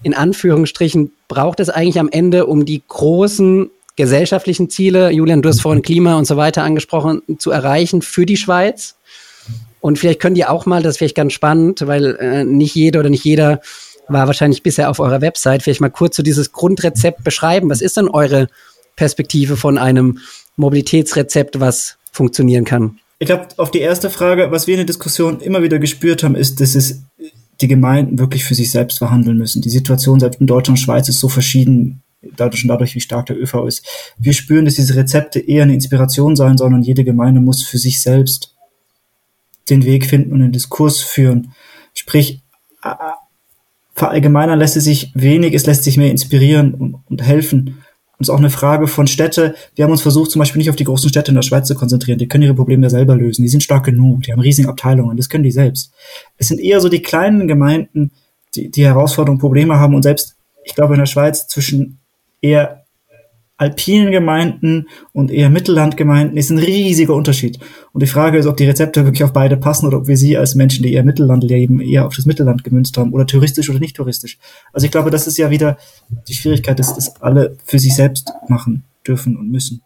in 0.03 0.13
Anführungsstrichen 0.13 1.11
braucht 1.27 1.59
es 1.59 1.71
eigentlich 1.71 1.99
am 1.99 2.09
Ende, 2.09 2.45
um 2.45 2.65
die 2.65 2.83
großen 2.87 3.71
gesellschaftlichen 3.95 4.69
Ziele, 4.69 5.11
Julian, 5.11 5.41
du 5.41 5.49
hast 5.49 5.61
vorhin 5.61 5.81
Klima 5.81 6.17
und 6.17 6.25
so 6.25 6.37
weiter 6.37 6.63
angesprochen, 6.63 7.21
zu 7.37 7.51
erreichen 7.51 8.01
für 8.01 8.25
die 8.25 8.37
Schweiz? 8.37 8.95
Und 9.81 9.99
vielleicht 9.99 10.19
könnt 10.19 10.37
ihr 10.37 10.49
auch 10.49 10.65
mal, 10.65 10.81
das 10.81 10.91
ist 10.91 10.97
vielleicht 10.97 11.15
ganz 11.15 11.33
spannend, 11.33 11.85
weil 11.85 12.15
äh, 12.15 12.43
nicht 12.43 12.75
jeder 12.75 13.01
oder 13.01 13.09
nicht 13.09 13.23
jeder 13.23 13.61
war 14.07 14.27
wahrscheinlich 14.27 14.63
bisher 14.63 14.89
auf 14.89 14.99
eurer 14.99 15.21
Website, 15.21 15.63
vielleicht 15.63 15.81
mal 15.81 15.89
kurz 15.89 16.15
so 16.15 16.23
dieses 16.23 16.51
Grundrezept 16.51 17.23
beschreiben. 17.23 17.69
Was 17.69 17.81
ist 17.81 17.97
denn 17.97 18.07
eure 18.07 18.47
Perspektive 18.95 19.57
von 19.57 19.77
einem 19.77 20.19
Mobilitätsrezept, 20.57 21.59
was 21.59 21.97
funktionieren 22.11 22.65
kann? 22.65 22.97
Ich 23.19 23.27
glaube, 23.27 23.47
auf 23.57 23.71
die 23.71 23.79
erste 23.79 24.09
Frage, 24.09 24.51
was 24.51 24.67
wir 24.67 24.73
in 24.73 24.79
der 24.79 24.85
Diskussion 24.85 25.39
immer 25.39 25.61
wieder 25.63 25.79
gespürt 25.79 26.23
haben, 26.23 26.35
ist, 26.35 26.59
dass 26.61 26.75
es 26.75 27.01
die 27.61 27.67
Gemeinden 27.67 28.19
wirklich 28.19 28.43
für 28.43 28.55
sich 28.55 28.71
selbst 28.71 28.97
verhandeln 28.97 29.37
müssen. 29.37 29.61
Die 29.61 29.69
Situation 29.69 30.19
selbst 30.19 30.41
in 30.41 30.47
Deutschland 30.47 30.79
und 30.79 30.83
Schweiz 30.83 31.07
ist 31.07 31.19
so 31.19 31.29
verschieden, 31.29 32.01
dadurch 32.35 32.63
und 32.63 32.69
dadurch, 32.69 32.95
wie 32.95 33.01
stark 33.01 33.25
der 33.27 33.39
ÖV 33.39 33.65
ist. 33.67 33.85
Wir 34.17 34.33
spüren, 34.33 34.65
dass 34.65 34.75
diese 34.75 34.95
Rezepte 34.95 35.39
eher 35.39 35.63
eine 35.63 35.73
Inspiration 35.73 36.35
sein 36.35 36.57
sollen 36.57 36.73
und 36.73 36.83
jede 36.83 37.03
Gemeinde 37.03 37.41
muss 37.41 37.63
für 37.63 37.77
sich 37.77 38.01
selbst 38.01 38.55
den 39.69 39.83
Weg 39.85 40.05
finden 40.05 40.33
und 40.33 40.39
den 40.39 40.51
Diskurs 40.51 41.01
führen. 41.01 41.53
Sprich, 41.93 42.41
verallgemeinern 43.93 44.59
lässt 44.59 44.77
es 44.77 44.83
sich 44.83 45.11
wenig, 45.15 45.53
es 45.53 45.65
lässt 45.65 45.83
sich 45.83 45.97
mehr 45.97 46.11
inspirieren 46.11 46.73
und, 46.73 46.95
und 47.09 47.23
helfen. 47.23 47.79
Und 48.17 48.21
es 48.21 48.29
ist 48.29 48.33
auch 48.33 48.39
eine 48.39 48.49
Frage 48.49 48.87
von 48.87 49.07
Städte. 49.07 49.55
Wir 49.75 49.83
haben 49.83 49.91
uns 49.91 50.01
versucht, 50.01 50.31
zum 50.31 50.39
Beispiel 50.39 50.59
nicht 50.59 50.69
auf 50.69 50.75
die 50.75 50.85
großen 50.85 51.09
Städte 51.09 51.31
in 51.31 51.35
der 51.35 51.41
Schweiz 51.41 51.67
zu 51.67 51.75
konzentrieren. 51.75 52.17
Die 52.17 52.27
können 52.27 52.43
ihre 52.43 52.53
Probleme 52.53 52.83
ja 52.83 52.89
selber 52.89 53.15
lösen. 53.15 53.41
Die 53.41 53.49
sind 53.49 53.63
stark 53.63 53.85
genug. 53.85 54.23
Die 54.23 54.31
haben 54.31 54.39
riesige 54.39 54.69
Abteilungen. 54.69 55.17
Das 55.17 55.27
können 55.27 55.43
die 55.43 55.51
selbst. 55.51 55.91
Es 56.37 56.47
sind 56.47 56.61
eher 56.61 56.79
so 56.79 56.87
die 56.87 57.01
kleinen 57.01 57.47
Gemeinden, 57.47 58.11
die, 58.55 58.69
die 58.69 58.85
Herausforderungen, 58.85 59.39
Probleme 59.39 59.79
haben. 59.79 59.95
Und 59.95 60.03
selbst, 60.03 60.35
ich 60.63 60.75
glaube, 60.75 60.93
in 60.93 60.99
der 60.99 61.07
Schweiz 61.07 61.47
zwischen 61.47 61.99
eher 62.41 62.85
alpinen 63.57 64.11
Gemeinden 64.11 64.87
und 65.13 65.31
eher 65.31 65.49
Mittellandgemeinden 65.49 66.35
ist 66.35 66.49
ein 66.49 66.59
riesiger 66.59 67.15
Unterschied. 67.15 67.59
Und 67.93 68.03
die 68.03 68.07
Frage 68.07 68.37
ist, 68.37 68.47
ob 68.47 68.57
die 68.57 68.65
Rezepte 68.65 69.05
wirklich 69.05 69.23
auf 69.23 69.31
beide 69.31 69.55
passen 69.55 69.87
oder 69.87 69.99
ob 69.99 70.07
wir 70.07 70.17
sie 70.17 70.37
als 70.37 70.55
Menschen, 70.55 70.83
die 70.83 70.93
eher 70.93 71.05
Mittelland 71.05 71.43
leben, 71.43 71.79
eher 71.79 72.05
auf 72.05 72.15
das 72.15 72.25
Mittelland 72.25 72.65
gemünzt 72.65 72.97
haben 72.97 73.13
oder 73.13 73.25
touristisch 73.25 73.69
oder 73.69 73.79
nicht 73.79 73.95
touristisch. 73.95 74.37
Also 74.73 74.85
ich 74.85 74.91
glaube, 74.91 75.09
das 75.09 75.25
ist 75.25 75.37
ja 75.37 75.49
wieder 75.51 75.77
die 76.27 76.33
Schwierigkeit, 76.33 76.79
dass 76.79 76.95
das 76.95 77.21
alle 77.21 77.55
für 77.63 77.79
sich 77.79 77.95
selbst 77.95 78.33
machen 78.49 78.83
dürfen 79.07 79.37
und 79.37 79.49
müssen. 79.49 79.81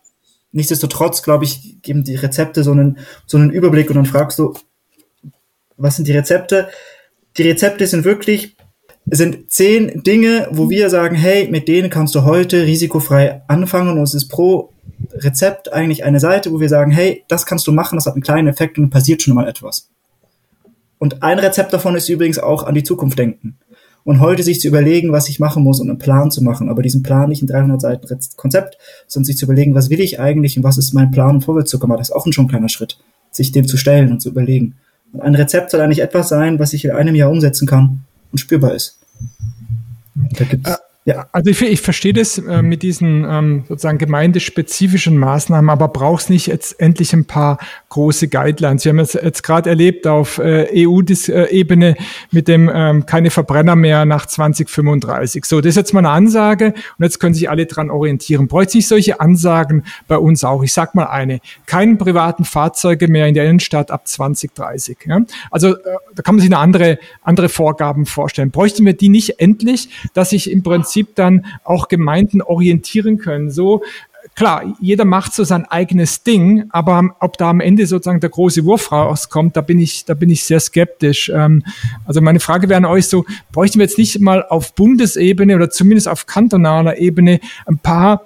Nichtsdestotrotz, 0.52 1.22
glaube 1.22 1.44
ich, 1.44 1.80
geben 1.84 2.04
die 2.04 2.16
Rezepte 2.16 2.64
so 2.64 2.72
einen, 2.72 2.98
so 3.28 3.38
einen 3.38 3.52
Überblick 3.52 3.90
und 3.90 3.98
dann 3.98 4.06
fragst 4.08 4.40
du, 4.40 4.56
was 5.78 5.96
sind 5.96 6.08
die 6.08 6.14
Rezepte? 6.14 6.70
Die 7.38 7.44
Rezepte 7.44 7.86
sind 7.86 8.04
wirklich 8.04 8.56
sind 9.12 9.52
zehn 9.52 10.04
Dinge, 10.04 10.48
wo 10.52 10.70
wir 10.70 10.90
sagen, 10.90 11.16
hey, 11.16 11.48
mit 11.50 11.68
denen 11.68 11.90
kannst 11.90 12.16
du 12.16 12.24
heute 12.24 12.66
risikofrei 12.66 13.42
anfangen 13.48 13.98
und 13.98 14.04
es 14.04 14.14
ist 14.14 14.28
pro 14.28 14.72
Rezept 15.14 15.72
eigentlich 15.74 16.04
eine 16.04 16.20
Seite, 16.20 16.52
wo 16.52 16.60
wir 16.60 16.70
sagen, 16.70 16.92
hey, 16.92 17.24
das 17.28 17.46
kannst 17.46 17.66
du 17.68 17.72
machen, 17.72 17.96
das 17.96 18.06
hat 18.06 18.14
einen 18.14 18.24
kleinen 18.24 18.48
Effekt 18.48 18.78
und 18.78 18.90
passiert 18.90 19.22
schon 19.22 19.36
mal 19.36 19.48
etwas. 19.48 19.90
Und 20.98 21.24
ein 21.24 21.40
Rezept 21.40 21.74
davon 21.74 21.96
ist 21.96 22.10
übrigens 22.10 22.40
auch 22.40 22.64
an 22.64 22.76
die 22.76 22.84
Zukunft 22.84 23.18
denken. 23.18 23.58
Und 24.04 24.20
heute 24.20 24.44
sich 24.44 24.60
zu 24.60 24.68
überlegen, 24.68 25.12
was 25.12 25.30
ich 25.30 25.40
machen 25.40 25.64
muss 25.64 25.80
und 25.80 25.90
einen 25.90 26.00
Plan 26.00 26.32
zu 26.32 26.44
machen, 26.44 26.70
aber 26.70 26.82
diesen 26.82 27.04
Plan 27.04 27.30
nicht 27.30 27.42
in 27.42 27.48
300 27.48 27.82
Seiten 27.82 28.20
Konzept, 28.38 28.78
sondern 29.08 29.26
sich 29.26 29.38
zu 29.38 29.46
überlegen, 29.46 29.76
was 29.76 29.90
will 29.90 30.00
ich 30.00 30.20
eigentlich 30.20 30.58
und 30.58 30.64
was 30.64 30.78
ist 30.78 30.94
mein 30.94 31.12
Plan, 31.12 31.36
um 31.36 31.42
vorwärts 31.42 31.70
zu 31.70 31.80
kommen. 31.80 31.98
Das 31.98 32.10
ist 32.10 32.16
auch 32.16 32.26
schon 32.32 32.46
ein 32.46 32.50
kleiner 32.50 32.70
Schritt, 32.70 32.98
sich 33.32 33.52
dem 33.52 33.68
zu 33.68 33.78
stellen 33.78 34.12
und 34.12 34.22
zu 34.22 34.30
überlegen. 34.30 34.76
Und 35.14 35.22
ein 35.22 35.36
Rezept 35.36 35.72
soll 35.72 35.82
eigentlich 35.82 36.02
etwas 36.02 36.30
sein, 36.30 36.60
was 36.60 36.74
ich 36.74 36.86
in 36.86 36.92
einem 36.92 37.16
Jahr 37.16 37.30
umsetzen 37.30 37.68
kann 37.68 38.04
und 38.32 38.38
spürbar 38.38 38.74
ist. 38.74 38.98
Da 40.32 40.46
gibt's, 40.46 40.70
äh, 40.70 40.78
ja. 41.06 41.28
Also 41.32 41.50
ich, 41.50 41.62
ich 41.62 41.82
verstehe 41.82 42.14
das 42.14 42.38
äh, 42.38 42.62
mit 42.62 42.84
diesen 42.84 43.26
ähm, 43.28 43.64
sozusagen 43.68 43.98
gemeindespezifischen 43.98 45.18
Maßnahmen, 45.18 45.70
aber 45.70 45.88
brauchst 45.88 46.30
nicht 46.30 46.48
jetzt 46.48 46.80
endlich 46.80 47.14
ein 47.14 47.26
paar 47.26 47.58
große 47.88 48.28
Guidelines. 48.28 48.86
Wir 48.86 48.92
haben 48.92 49.00
jetzt, 49.00 49.16
jetzt 49.16 49.42
gerade 49.42 49.70
erlebt 49.70 50.06
auf 50.06 50.38
äh, 50.38 50.68
EU-Ebene 50.76 51.96
mit 52.32 52.48
dem 52.48 52.70
ähm, 52.72 53.06
keine 53.06 53.32
Verbrenner 53.32 53.76
mehr 53.76 54.06
nach 54.06 54.26
2035. 54.26 55.46
So, 55.46 55.62
das 55.62 55.70
ist 55.70 55.78
jetzt 55.78 55.94
mal 55.94 56.02
eine 56.02 56.10
Ansage 56.10 56.74
und 56.98 57.04
jetzt 57.04 57.20
können 57.20 57.34
sich 57.34 57.50
alle 57.50 57.66
dran 57.66 57.90
orientieren. 57.90 58.48
Bräuchte 58.48 58.78
nicht 58.78 58.88
solche 58.88 59.20
Ansagen 59.20 59.86
bei 60.08 60.18
uns 60.18 60.44
auch? 60.44 60.64
Ich 60.64 60.74
sag 60.74 60.96
mal 60.96 61.06
eine: 61.06 61.40
keinen 61.66 61.98
privaten 61.98 62.44
Fahrzeuge 62.44 63.08
mehr 63.08 63.26
in 63.28 63.34
der 63.34 63.46
Innenstadt 63.46 63.90
ab 63.90 64.08
2030. 64.08 64.98
Ja? 65.06 65.22
Also 65.50 65.76
äh, 65.76 65.80
da 66.14 66.22
kann 66.22 66.36
man 66.36 66.42
sich 66.42 66.52
eine 66.52 66.60
andere 66.60 67.00
andere 67.24 67.50
Vorgaben 67.50 68.06
vorstellen. 68.06 68.52
Bräuchten 68.52 68.86
wir 68.86 68.94
die 68.94 69.10
nicht 69.10 69.40
endlich, 69.40 69.90
dass 70.14 70.34
ich 70.34 70.52
im 70.52 70.62
Prinzip 70.62 70.89
dann 71.16 71.46
auch 71.64 71.88
Gemeinden 71.88 72.42
orientieren 72.42 73.18
können? 73.18 73.52
So 73.52 73.82
klar, 74.36 74.64
jeder 74.80 75.06
macht 75.06 75.34
so 75.34 75.44
sein 75.44 75.66
eigenes 75.66 76.24
Ding, 76.24 76.66
aber 76.70 77.16
ob 77.20 77.38
da 77.38 77.50
am 77.50 77.60
Ende 77.60 77.86
sozusagen 77.88 78.20
der 78.20 78.30
große 78.30 78.66
Wurf 78.66 78.92
rauskommt, 78.92 79.58
da 79.58 79.62
bin 79.62 79.80
ich, 79.80 80.06
da 80.06 80.14
bin 80.14 80.30
ich 80.30 80.44
sehr 80.44 80.60
skeptisch. 80.60 81.30
Ähm, 81.34 81.64
also 82.06 82.22
meine 82.22 82.40
Frage 82.40 82.70
wäre 82.70 82.78
an 82.78 82.86
euch 82.86 83.08
so, 83.08 83.26
bräuchten 83.52 83.80
wir 83.80 83.86
jetzt 83.86 83.98
nicht 83.98 84.20
mal 84.20 84.46
auf 84.46 84.76
Bundesebene 84.76 85.56
oder 85.56 85.70
zumindest 85.70 86.08
auf 86.08 86.26
kantonaler 86.26 86.98
Ebene 86.98 87.40
ein 87.66 87.78
paar 87.80 88.26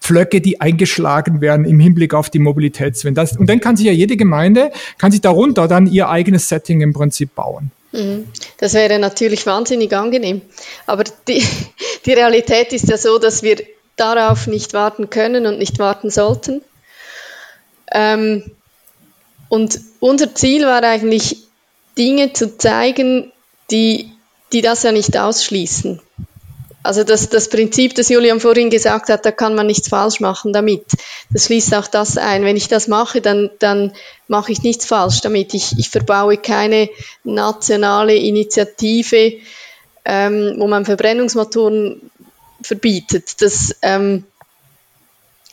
Pflöcke, 0.00 0.40
die 0.40 0.60
eingeschlagen 0.60 1.40
werden 1.40 1.64
im 1.64 1.80
Hinblick 1.80 2.14
auf 2.14 2.30
die 2.30 2.38
Mobilitätswende. 2.38 3.28
Und 3.38 3.48
dann 3.48 3.60
kann 3.60 3.76
sich 3.76 3.86
ja 3.86 3.92
jede 3.92 4.16
Gemeinde, 4.16 4.70
kann 4.98 5.10
sich 5.10 5.20
darunter 5.20 5.68
dann 5.68 5.86
ihr 5.86 6.08
eigenes 6.08 6.48
Setting 6.48 6.80
im 6.80 6.92
Prinzip 6.92 7.34
bauen. 7.34 7.70
Mhm. 7.96 8.28
Das 8.58 8.74
wäre 8.74 8.98
natürlich 8.98 9.46
wahnsinnig 9.46 9.92
angenehm. 9.94 10.42
Aber 10.86 11.04
die, 11.26 11.44
die 12.06 12.12
Realität 12.12 12.72
ist 12.72 12.88
ja 12.88 12.98
so, 12.98 13.18
dass 13.18 13.42
wir 13.42 13.56
darauf 13.96 14.46
nicht 14.46 14.74
warten 14.74 15.08
können 15.08 15.46
und 15.46 15.58
nicht 15.58 15.78
warten 15.78 16.10
sollten. 16.10 16.62
Ähm, 17.90 18.44
und 19.48 19.80
unser 20.00 20.34
Ziel 20.34 20.66
war 20.66 20.82
eigentlich, 20.82 21.38
Dinge 21.96 22.34
zu 22.34 22.58
zeigen, 22.58 23.32
die, 23.70 24.12
die 24.52 24.60
das 24.60 24.82
ja 24.82 24.92
nicht 24.92 25.16
ausschließen. 25.16 26.02
Also 26.86 27.04
das, 27.04 27.28
das 27.28 27.48
Prinzip, 27.48 27.94
das 27.94 28.08
Julian 28.08 28.40
vorhin 28.40 28.70
gesagt 28.70 29.08
hat, 29.08 29.26
da 29.26 29.32
kann 29.32 29.54
man 29.54 29.66
nichts 29.66 29.88
falsch 29.88 30.20
machen 30.20 30.52
damit. 30.52 30.84
Das 31.30 31.46
schließt 31.46 31.74
auch 31.74 31.86
das 31.86 32.16
ein. 32.16 32.44
Wenn 32.44 32.56
ich 32.56 32.68
das 32.68 32.88
mache, 32.88 33.20
dann, 33.20 33.50
dann 33.58 33.92
mache 34.28 34.52
ich 34.52 34.62
nichts 34.62 34.86
falsch 34.86 35.20
damit. 35.20 35.52
Ich, 35.54 35.78
ich 35.78 35.90
verbaue 35.90 36.36
keine 36.36 36.88
nationale 37.24 38.14
Initiative, 38.14 39.34
ähm, 40.04 40.54
wo 40.58 40.66
man 40.66 40.84
Verbrennungsmotoren 40.84 42.10
verbietet. 42.62 43.42
Das, 43.42 43.76
ähm, 43.82 44.24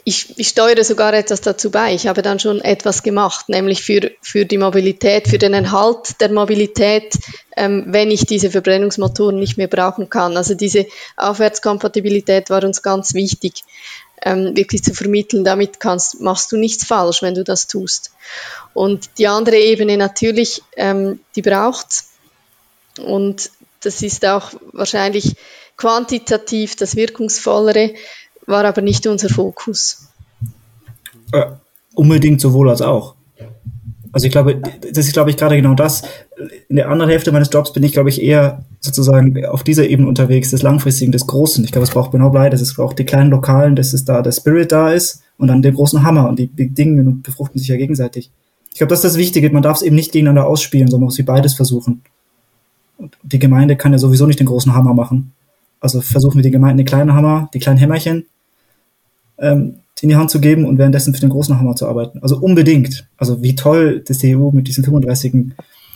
ich, 0.05 0.37
ich 0.37 0.49
steuere 0.49 0.83
sogar 0.83 1.13
etwas 1.13 1.41
dazu 1.41 1.71
bei. 1.71 1.93
Ich 1.93 2.07
habe 2.07 2.21
dann 2.21 2.39
schon 2.39 2.59
etwas 2.61 3.03
gemacht, 3.03 3.47
nämlich 3.47 3.83
für, 3.83 4.11
für 4.21 4.45
die 4.45 4.57
Mobilität, 4.57 5.27
für 5.27 5.37
den 5.37 5.53
Erhalt 5.53 6.19
der 6.19 6.31
Mobilität, 6.31 7.17
ähm, 7.55 7.85
wenn 7.87 8.11
ich 8.11 8.25
diese 8.25 8.51
Verbrennungsmotoren 8.51 9.39
nicht 9.39 9.57
mehr 9.57 9.67
brauchen 9.67 10.09
kann. 10.09 10.35
Also 10.35 10.55
diese 10.55 10.87
Aufwärtskompatibilität 11.15 12.49
war 12.49 12.63
uns 12.63 12.81
ganz 12.81 13.13
wichtig, 13.13 13.63
ähm, 14.21 14.55
wirklich 14.57 14.83
zu 14.83 14.93
vermitteln. 14.93 15.45
Damit 15.45 15.79
kannst, 15.79 16.19
machst 16.19 16.51
du 16.51 16.57
nichts 16.57 16.85
falsch, 16.85 17.21
wenn 17.21 17.35
du 17.35 17.43
das 17.43 17.67
tust. 17.67 18.11
Und 18.73 19.09
die 19.17 19.27
andere 19.27 19.57
Ebene 19.57 19.95
natürlich, 19.97 20.63
ähm, 20.75 21.21
die 21.35 21.41
braucht 21.41 22.03
Und 22.97 23.51
das 23.81 24.01
ist 24.01 24.25
auch 24.25 24.51
wahrscheinlich 24.71 25.35
quantitativ 25.77 26.75
das 26.75 26.95
Wirkungsvollere, 26.95 27.93
war 28.45 28.65
aber 28.65 28.81
nicht 28.81 29.07
unser 29.07 29.29
Fokus. 29.29 30.07
Äh, 31.31 31.45
unbedingt 31.95 32.41
sowohl 32.41 32.69
als 32.69 32.81
auch. 32.81 33.15
Also 34.13 34.27
ich 34.27 34.31
glaube, 34.31 34.61
das 34.93 35.07
ist, 35.07 35.13
glaube 35.13 35.31
ich, 35.31 35.37
gerade 35.37 35.55
genau 35.55 35.73
das. 35.73 36.03
In 36.69 36.75
der 36.75 36.89
anderen 36.89 37.09
Hälfte 37.09 37.31
meines 37.31 37.49
Jobs 37.51 37.73
bin 37.73 37.81
ich, 37.81 37.93
glaube 37.93 38.09
ich, 38.09 38.21
eher 38.21 38.63
sozusagen 38.79 39.43
auf 39.45 39.63
dieser 39.63 39.87
Ebene 39.89 40.07
unterwegs, 40.07 40.51
des 40.51 40.61
Langfristigen, 40.61 41.11
des 41.11 41.25
Großen. 41.25 41.63
Ich 41.63 41.71
glaube, 41.71 41.85
es 41.85 41.91
braucht 41.91 42.11
genau 42.11 42.29
beides. 42.29 42.61
Es 42.61 42.75
braucht 42.75 42.99
die 42.99 43.05
kleinen 43.05 43.31
Lokalen, 43.31 43.75
dass 43.75 43.91
es 43.91 44.05
da 44.05 44.21
der 44.21 44.31
Spirit 44.31 44.71
da 44.71 44.91
ist 44.91 45.23
und 45.37 45.47
dann 45.47 45.63
den 45.63 45.73
großen 45.73 46.03
Hammer 46.03 46.29
und 46.29 46.37
die 46.37 46.47
Dinge 46.47 47.03
befruchten 47.23 47.57
sich 47.57 47.69
ja 47.69 47.75
gegenseitig. 47.75 48.29
Ich 48.71 48.77
glaube, 48.77 48.89
das 48.89 48.99
ist 48.99 49.13
das 49.13 49.17
Wichtige. 49.17 49.49
Man 49.49 49.63
darf 49.63 49.77
es 49.77 49.83
eben 49.83 49.95
nicht 49.95 50.11
gegeneinander 50.11 50.47
ausspielen, 50.47 50.87
sondern 50.87 51.05
muss 51.05 51.15
sie 51.15 51.23
beides 51.23 51.55
versuchen. 51.55 52.03
Und 52.97 53.17
die 53.23 53.39
Gemeinde 53.39 53.75
kann 53.75 53.93
ja 53.93 53.99
sowieso 53.99 54.27
nicht 54.27 54.39
den 54.39 54.47
großen 54.47 54.75
Hammer 54.75 54.93
machen. 54.93 55.33
Also 55.79 56.01
versuchen 56.01 56.35
wir 56.35 56.43
die 56.43 56.51
Gemeinde 56.51 56.83
den 56.83 56.87
kleinen 56.87 57.13
Hammer, 57.13 57.49
die 57.53 57.59
kleinen 57.59 57.79
Hämmerchen 57.79 58.25
ähm, 59.37 59.79
in 60.01 60.09
die 60.09 60.15
Hand 60.17 60.29
zu 60.29 60.41
geben 60.41 60.65
und 60.65 60.77
währenddessen 60.77 61.13
für 61.13 61.21
den 61.21 61.29
großen 61.29 61.57
Hammer 61.57 61.75
zu 61.75 61.87
arbeiten. 61.87 62.19
Also 62.19 62.37
unbedingt. 62.37 63.07
Also 63.17 63.41
wie 63.41 63.55
toll 63.55 64.03
das 64.05 64.17
die 64.17 64.35
EU 64.35 64.51
mit 64.51 64.67
diesem 64.67 64.83
35. 64.83 65.53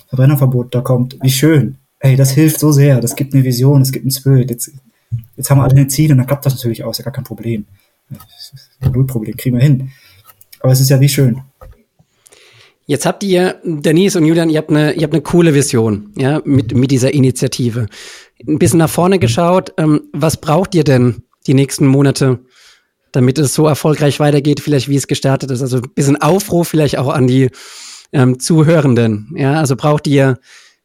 Verbrennerverbot 0.08 0.73
da 0.73 0.80
kommt. 0.80 1.17
Wie 1.21 1.30
schön. 1.30 1.76
Ey, 2.00 2.15
das 2.15 2.32
hilft 2.32 2.60
so 2.60 2.71
sehr. 2.71 3.02
Das 3.02 3.17
gibt 3.17 3.34
eine 3.34 3.43
Vision, 3.43 3.82
es 3.82 3.91
gibt 3.91 4.06
ein 4.06 4.12
Spirit. 4.12 4.50
Jetzt, 4.50 4.71
jetzt 5.36 5.50
haben 5.50 5.58
wir 5.58 5.65
alle 5.65 5.76
ein 5.76 5.89
Ziel 5.89 6.12
und 6.12 6.19
dann 6.19 6.28
klappt 6.28 6.45
das 6.45 6.56
natürlich 6.56 6.86
auch. 6.86 6.91
Ist 6.91 7.00
ja 7.00 7.04
gar 7.04 7.13
kein 7.13 7.26
Problem. 7.26 7.65
Null 8.93 9.06
Problem, 9.06 9.36
kriegen 9.36 9.58
wir 9.58 9.63
hin. 9.63 9.89
Aber 10.62 10.71
es 10.71 10.80
ist 10.80 10.89
ja 10.89 11.02
wie 11.02 11.10
schön. 11.10 11.41
Jetzt 12.86 13.06
habt 13.06 13.23
ihr, 13.23 13.60
Denise 13.65 14.17
und 14.17 14.26
Julian, 14.26 14.50
ihr 14.50 14.60
habt 14.60 14.69
eine, 14.69 14.93
ihr 14.93 15.04
habt 15.04 15.13
eine 15.13 15.21
coole 15.21 15.54
Vision, 15.54 16.13
ja, 16.15 16.41
mit, 16.45 16.73
mit 16.73 16.91
dieser 16.91 17.13
Initiative. 17.13 17.88
Ein 18.47 18.60
bisschen 18.60 18.80
nach 18.80 18.89
vorne 18.89 19.19
geschaut. 19.19 19.73
Ähm, 19.78 20.04
was 20.13 20.38
braucht 20.38 20.73
ihr 20.73 20.86
denn 20.86 21.23
die 21.47 21.54
nächsten 21.54 21.86
Monate, 21.86 22.39
damit 23.12 23.38
es 23.38 23.54
so 23.54 23.67
erfolgreich 23.67 24.20
weitergeht, 24.20 24.60
vielleicht 24.60 24.89
wie 24.89 24.96
es 24.96 25.08
gestartet 25.08 25.52
ist. 25.52 25.62
Also 25.62 25.78
ein 25.78 25.89
bisschen 25.96 26.22
Aufruf 26.22 26.67
vielleicht 26.67 26.98
auch 26.98 27.10
an 27.10 27.28
die 27.28 27.50
ähm, 28.13 28.39
Zuhörenden. 28.39 29.34
Ja, 29.36 29.54
also 29.54 29.76
braucht 29.76 30.08
ihr 30.08 30.39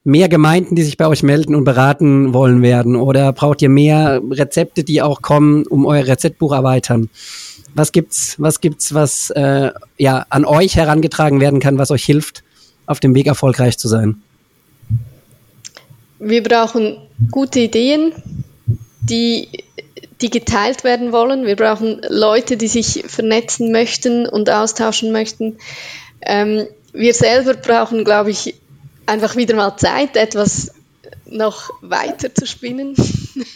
mehr 0.04 0.28
Gemeinden, 0.28 0.74
die 0.74 0.82
sich 0.82 0.96
bei 0.96 1.06
euch 1.06 1.22
melden 1.22 1.54
und 1.54 1.64
beraten 1.64 2.34
wollen 2.34 2.62
werden? 2.62 2.96
Oder 2.96 3.32
braucht 3.32 3.62
ihr 3.62 3.68
mehr 3.68 4.20
Rezepte, 4.30 4.84
die 4.84 5.02
auch 5.02 5.22
kommen, 5.22 5.66
um 5.66 5.86
euer 5.86 6.06
Rezeptbuch 6.06 6.52
erweitern? 6.52 7.08
Was 7.74 7.92
gibt's, 7.92 8.36
was 8.38 8.60
gibt's, 8.60 8.92
was 8.92 9.30
äh, 9.30 9.70
ja 9.98 10.26
an 10.28 10.44
euch 10.44 10.76
herangetragen 10.76 11.40
werden 11.40 11.60
kann, 11.60 11.78
was 11.78 11.90
euch 11.90 12.04
hilft, 12.04 12.42
auf 12.86 13.00
dem 13.00 13.14
Weg 13.14 13.26
erfolgreich 13.26 13.78
zu 13.78 13.88
sein? 13.88 14.22
Wir 16.18 16.42
brauchen 16.42 16.98
gute 17.30 17.60
Ideen, 17.60 18.12
die 19.00 19.48
die 20.22 20.30
geteilt 20.30 20.84
werden 20.84 21.12
wollen. 21.12 21.46
Wir 21.46 21.56
brauchen 21.56 22.00
Leute, 22.08 22.56
die 22.56 22.68
sich 22.68 23.04
vernetzen 23.06 23.72
möchten 23.72 24.26
und 24.26 24.48
austauschen 24.50 25.12
möchten. 25.12 25.58
Ähm, 26.20 26.66
wir 26.92 27.14
selber 27.14 27.54
brauchen, 27.54 28.04
glaube 28.04 28.30
ich, 28.30 28.54
einfach 29.06 29.36
wieder 29.36 29.56
mal 29.56 29.76
Zeit, 29.76 30.16
etwas 30.16 30.72
noch 31.26 31.70
weiter 31.80 32.34
zu 32.34 32.46
spinnen, 32.46 32.94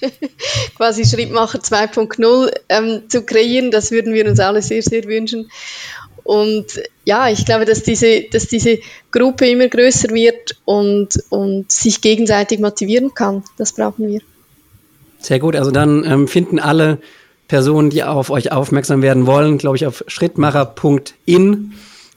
quasi 0.76 1.05
Schrittmacher 1.05 1.59
2.0 1.59 2.52
ähm, 2.68 3.02
zu 3.09 3.22
kreieren. 3.22 3.70
Das 3.70 3.90
würden 3.90 4.14
wir 4.14 4.26
uns 4.26 4.40
alle 4.40 4.62
sehr, 4.62 4.83
sehr 4.83 5.05
wünschen. 5.05 5.50
Und 6.24 6.83
ja, 7.05 7.29
ich 7.29 7.44
glaube, 7.44 7.66
dass 7.66 7.85
diese, 7.85 8.22
dass 8.22 8.48
diese 8.48 8.81
Gruppe 9.12 9.48
immer 9.48 9.68
größer 9.68 10.09
wird 10.09 10.57
und, 10.64 11.22
und 11.29 11.70
sich 11.70 12.00
gegenseitig 12.00 12.59
motivieren 12.59 13.14
kann. 13.14 13.44
Das 13.59 13.72
brauchen 13.72 14.09
wir. 14.09 14.20
Sehr 15.26 15.40
gut. 15.40 15.56
Also 15.56 15.72
dann 15.72 16.04
ähm, 16.04 16.28
finden 16.28 16.60
alle 16.60 16.98
Personen, 17.48 17.90
die 17.90 18.04
auf 18.04 18.30
euch 18.30 18.52
aufmerksam 18.52 19.02
werden 19.02 19.26
wollen, 19.26 19.58
glaube 19.58 19.76
ich, 19.76 19.84
auf 19.84 20.04
schrittmacher.in 20.06 21.72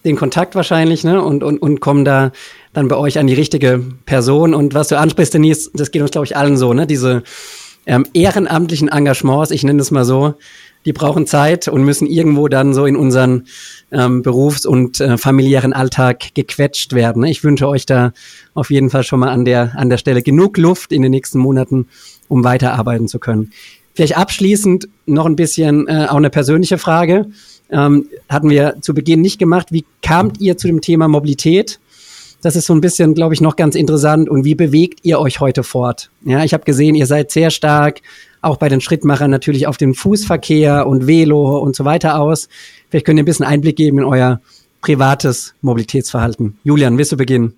den 0.05 0.15
Kontakt 0.15 0.53
wahrscheinlich, 0.53 1.03
ne? 1.03 1.19
Und, 1.19 1.43
und, 1.43 1.57
und 1.57 1.79
kommen 1.79 2.05
da 2.05 2.31
dann 2.71 2.87
bei 2.87 2.95
euch 2.95 3.17
an 3.17 3.25
die 3.25 3.33
richtige 3.33 3.83
Person. 4.05 4.53
Und 4.53 4.75
was 4.75 4.89
du 4.89 4.99
ansprichst, 4.99 5.33
Denise, 5.33 5.71
das 5.73 5.89
geht 5.89 6.03
uns, 6.03 6.11
glaube 6.11 6.25
ich, 6.25 6.37
allen 6.37 6.55
so, 6.55 6.71
ne? 6.73 6.85
Diese 6.85 7.23
ähm, 7.87 8.05
ehrenamtlichen 8.13 8.89
Engagements, 8.89 9.49
ich 9.49 9.63
nenne 9.63 9.81
es 9.81 9.89
mal 9.89 10.05
so, 10.05 10.35
die 10.85 10.93
brauchen 10.93 11.25
Zeit 11.25 11.67
und 11.67 11.83
müssen 11.83 12.05
irgendwo 12.05 12.47
dann 12.47 12.75
so 12.75 12.85
in 12.85 12.95
unseren 12.95 13.47
ähm, 13.91 14.21
Berufs- 14.21 14.67
und 14.67 15.01
äh, 15.01 15.17
familiären 15.17 15.73
Alltag 15.73 16.35
gequetscht 16.35 16.93
werden. 16.93 17.23
Ne? 17.23 17.31
Ich 17.31 17.43
wünsche 17.43 17.67
euch 17.67 17.87
da 17.87 18.13
auf 18.53 18.69
jeden 18.69 18.91
Fall 18.91 19.03
schon 19.03 19.19
mal 19.19 19.29
an 19.29 19.45
der, 19.45 19.73
an 19.75 19.89
der 19.89 19.97
Stelle 19.97 20.21
genug 20.21 20.59
Luft 20.59 20.91
in 20.91 21.01
den 21.01 21.11
nächsten 21.11 21.39
Monaten, 21.39 21.87
um 22.29 22.45
weiterarbeiten 22.45 23.09
zu 23.09 23.19
können. 23.19 23.51
Vielleicht 23.93 24.15
abschließend 24.15 24.87
noch 25.07 25.25
ein 25.25 25.35
bisschen 25.35 25.87
äh, 25.89 26.07
auch 26.09 26.15
eine 26.15 26.29
persönliche 26.29 26.77
Frage. 26.77 27.25
Ähm, 27.69 28.07
hatten 28.29 28.49
wir 28.49 28.77
zu 28.79 28.93
Beginn 28.93 29.19
nicht 29.19 29.39
gemacht. 29.39 29.73
Wie 29.73 29.83
kamt 30.01 30.39
ihr 30.39 30.57
zu 30.57 30.67
dem 30.67 30.79
Thema 30.79 31.09
Mobilität? 31.09 31.81
Das 32.41 32.55
ist 32.55 32.67
so 32.67 32.73
ein 32.73 32.79
bisschen, 32.79 33.13
glaube 33.15 33.33
ich, 33.33 33.41
noch 33.41 33.57
ganz 33.57 33.75
interessant. 33.75 34.29
Und 34.29 34.45
wie 34.45 34.55
bewegt 34.55 35.01
ihr 35.03 35.19
euch 35.19 35.41
heute 35.41 35.63
fort? 35.63 36.09
Ja, 36.23 36.45
ich 36.45 36.53
habe 36.53 36.63
gesehen, 36.63 36.95
ihr 36.95 37.05
seid 37.05 37.31
sehr 37.31 37.49
stark, 37.49 37.99
auch 38.41 38.55
bei 38.55 38.69
den 38.69 38.79
Schrittmachern 38.79 39.29
natürlich 39.29 39.67
auf 39.67 39.75
den 39.75 39.93
Fußverkehr 39.93 40.87
und 40.87 41.05
Velo 41.05 41.59
und 41.59 41.75
so 41.75 41.83
weiter 41.83 42.21
aus. 42.21 42.47
Vielleicht 42.89 43.05
könnt 43.05 43.19
ihr 43.19 43.23
ein 43.23 43.25
bisschen 43.25 43.45
Einblick 43.45 43.75
geben 43.75 43.97
in 43.97 44.05
euer 44.05 44.39
privates 44.81 45.55
Mobilitätsverhalten. 45.61 46.57
Julian, 46.63 46.97
willst 46.97 47.11
du 47.11 47.17
beginnen? 47.17 47.55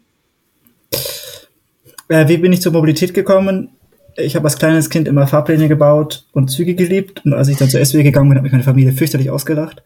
Äh, 2.08 2.28
wie 2.28 2.38
bin 2.38 2.52
ich 2.52 2.62
zur 2.62 2.72
Mobilität 2.72 3.14
gekommen? 3.14 3.70
Ich 4.18 4.36
habe 4.36 4.46
als 4.46 4.58
kleines 4.58 4.90
Kind 4.90 5.08
immer 5.08 5.28
Fahrpläne 5.28 5.68
gebaut 5.68 6.26
und 6.32 6.50
Züge 6.50 6.76
geliebt. 6.76 7.22
Und 7.26 7.34
als 7.34 7.48
ich 7.48 7.58
dann 7.58 7.70
zur 7.70 7.84
SW 7.84 8.04
gegangen 8.04 8.30
bin, 8.30 8.38
hat 8.38 8.44
mich 8.44 8.52
meine 8.52 8.64
Familie 8.64 8.94
fürchterlich 8.94 9.30
ausgelacht. 9.30 9.84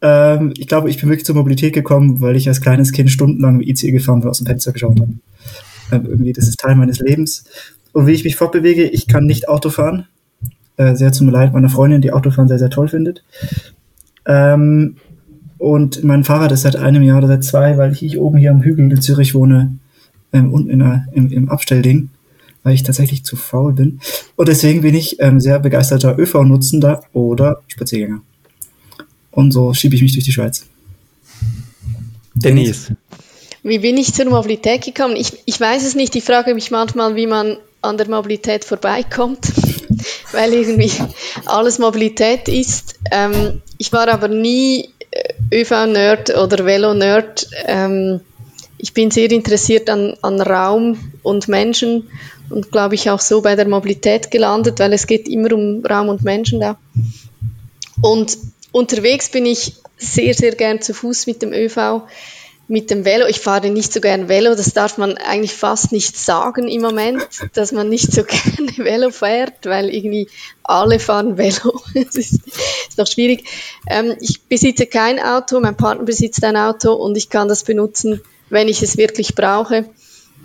Ähm, 0.00 0.52
ich 0.56 0.66
glaube, 0.66 0.90
ich 0.90 0.98
bin 0.98 1.08
wirklich 1.08 1.26
zur 1.26 1.36
Mobilität 1.36 1.72
gekommen, 1.72 2.20
weil 2.20 2.36
ich 2.36 2.48
als 2.48 2.60
kleines 2.60 2.92
Kind 2.92 3.10
stundenlang 3.10 3.58
mit 3.58 3.68
ICE 3.68 3.92
gefahren 3.92 4.20
bin, 4.20 4.30
aus 4.30 4.38
dem 4.38 4.46
Fenster 4.46 4.72
geschaut 4.72 5.00
habe. 5.00 5.12
Ähm, 5.92 6.06
irgendwie, 6.06 6.32
das 6.32 6.48
ist 6.48 6.60
Teil 6.60 6.74
meines 6.74 6.98
Lebens. 6.98 7.44
Und 7.92 8.06
wie 8.06 8.12
ich 8.12 8.24
mich 8.24 8.36
fortbewege, 8.36 8.84
ich 8.84 9.06
kann 9.06 9.26
nicht 9.26 9.48
Auto 9.48 9.70
fahren. 9.70 10.06
Äh, 10.76 10.96
sehr 10.96 11.12
zum 11.12 11.28
Leid 11.28 11.52
meiner 11.52 11.68
Freundin, 11.68 12.00
die 12.00 12.12
Autofahren 12.12 12.48
sehr, 12.48 12.58
sehr 12.58 12.70
toll 12.70 12.88
findet. 12.88 13.22
Ähm, 14.26 14.96
und 15.58 16.02
mein 16.02 16.24
Fahrrad 16.24 16.50
ist 16.50 16.62
seit 16.62 16.76
einem 16.76 17.02
Jahr 17.02 17.18
oder 17.18 17.28
seit 17.28 17.44
zwei, 17.44 17.76
weil 17.76 17.92
ich, 17.92 18.02
ich 18.02 18.18
oben 18.18 18.38
hier 18.38 18.50
am 18.50 18.62
Hügel 18.62 18.90
in 18.90 19.00
Zürich 19.00 19.34
wohne, 19.34 19.76
ähm, 20.32 20.52
unten 20.52 20.70
in 20.70 20.78
der, 20.78 21.06
im, 21.12 21.30
im 21.30 21.50
Abstellding 21.50 22.08
weil 22.62 22.74
ich 22.74 22.82
tatsächlich 22.82 23.24
zu 23.24 23.36
faul 23.36 23.72
bin. 23.72 24.00
Und 24.36 24.48
deswegen 24.48 24.82
bin 24.82 24.94
ich 24.94 25.20
ähm, 25.20 25.40
sehr 25.40 25.58
begeisterter 25.58 26.18
ÖV-Nutzender 26.18 27.02
oder 27.12 27.62
Spaziergänger. 27.66 28.22
Und 29.30 29.52
so 29.52 29.72
schiebe 29.74 29.94
ich 29.94 30.02
mich 30.02 30.12
durch 30.12 30.24
die 30.24 30.32
Schweiz. 30.32 30.66
Denise. 32.34 32.96
Wie 33.62 33.78
bin 33.78 33.96
ich 33.96 34.12
zur 34.12 34.26
Mobilität 34.26 34.84
gekommen? 34.84 35.16
Ich, 35.16 35.32
ich 35.44 35.60
weiß 35.60 35.84
es 35.84 35.94
nicht. 35.94 36.16
Ich 36.16 36.24
frage 36.24 36.54
mich 36.54 36.70
manchmal, 36.70 37.14
wie 37.16 37.26
man 37.26 37.58
an 37.80 37.96
der 37.96 38.08
Mobilität 38.08 38.64
vorbeikommt, 38.64 39.46
weil 40.32 40.52
irgendwie 40.52 40.90
alles 41.46 41.78
Mobilität 41.78 42.48
ist. 42.48 42.96
Ähm, 43.10 43.62
ich 43.78 43.92
war 43.92 44.08
aber 44.08 44.28
nie 44.28 44.90
äh, 45.10 45.60
ÖV-Nerd 45.60 46.36
oder 46.36 46.64
Velo-Nerd. 46.64 47.48
Ähm, 47.66 48.20
ich 48.82 48.92
bin 48.94 49.12
sehr 49.12 49.30
interessiert 49.30 49.88
an, 49.88 50.16
an 50.22 50.40
Raum 50.40 50.98
und 51.22 51.46
Menschen 51.46 52.10
und 52.50 52.72
glaube 52.72 52.96
ich 52.96 53.08
auch 53.10 53.20
so 53.20 53.40
bei 53.40 53.54
der 53.54 53.68
Mobilität 53.68 54.32
gelandet, 54.32 54.80
weil 54.80 54.92
es 54.92 55.06
geht 55.06 55.28
immer 55.28 55.52
um 55.52 55.86
Raum 55.86 56.08
und 56.08 56.24
Menschen 56.24 56.58
da. 56.58 56.76
Und 58.02 58.36
unterwegs 58.72 59.30
bin 59.30 59.46
ich 59.46 59.74
sehr, 59.96 60.34
sehr 60.34 60.56
gern 60.56 60.82
zu 60.82 60.94
Fuß 60.94 61.28
mit 61.28 61.42
dem 61.42 61.52
ÖV, 61.52 62.02
mit 62.66 62.90
dem 62.90 63.04
Velo. 63.04 63.26
Ich 63.26 63.38
fahre 63.38 63.70
nicht 63.70 63.92
so 63.92 64.00
gern 64.00 64.28
Velo, 64.28 64.56
das 64.56 64.72
darf 64.72 64.98
man 64.98 65.16
eigentlich 65.16 65.54
fast 65.54 65.92
nicht 65.92 66.16
sagen 66.16 66.66
im 66.66 66.82
Moment, 66.82 67.24
dass 67.54 67.70
man 67.70 67.88
nicht 67.88 68.12
so 68.12 68.24
gerne 68.24 68.76
Velo 68.78 69.10
fährt, 69.10 69.64
weil 69.64 69.94
irgendwie 69.94 70.28
alle 70.64 70.98
fahren 70.98 71.38
Velo. 71.38 71.80
das 71.94 72.16
ist, 72.16 72.40
ist 72.88 72.98
noch 72.98 73.06
schwierig. 73.06 73.44
Ähm, 73.88 74.16
ich 74.20 74.42
besitze 74.42 74.86
kein 74.86 75.20
Auto, 75.20 75.60
mein 75.60 75.76
Partner 75.76 76.04
besitzt 76.04 76.42
ein 76.42 76.56
Auto 76.56 76.94
und 76.94 77.16
ich 77.16 77.28
kann 77.28 77.46
das 77.46 77.62
benutzen, 77.62 78.20
wenn 78.52 78.68
ich 78.68 78.82
es 78.82 78.96
wirklich 78.98 79.34
brauche. 79.34 79.86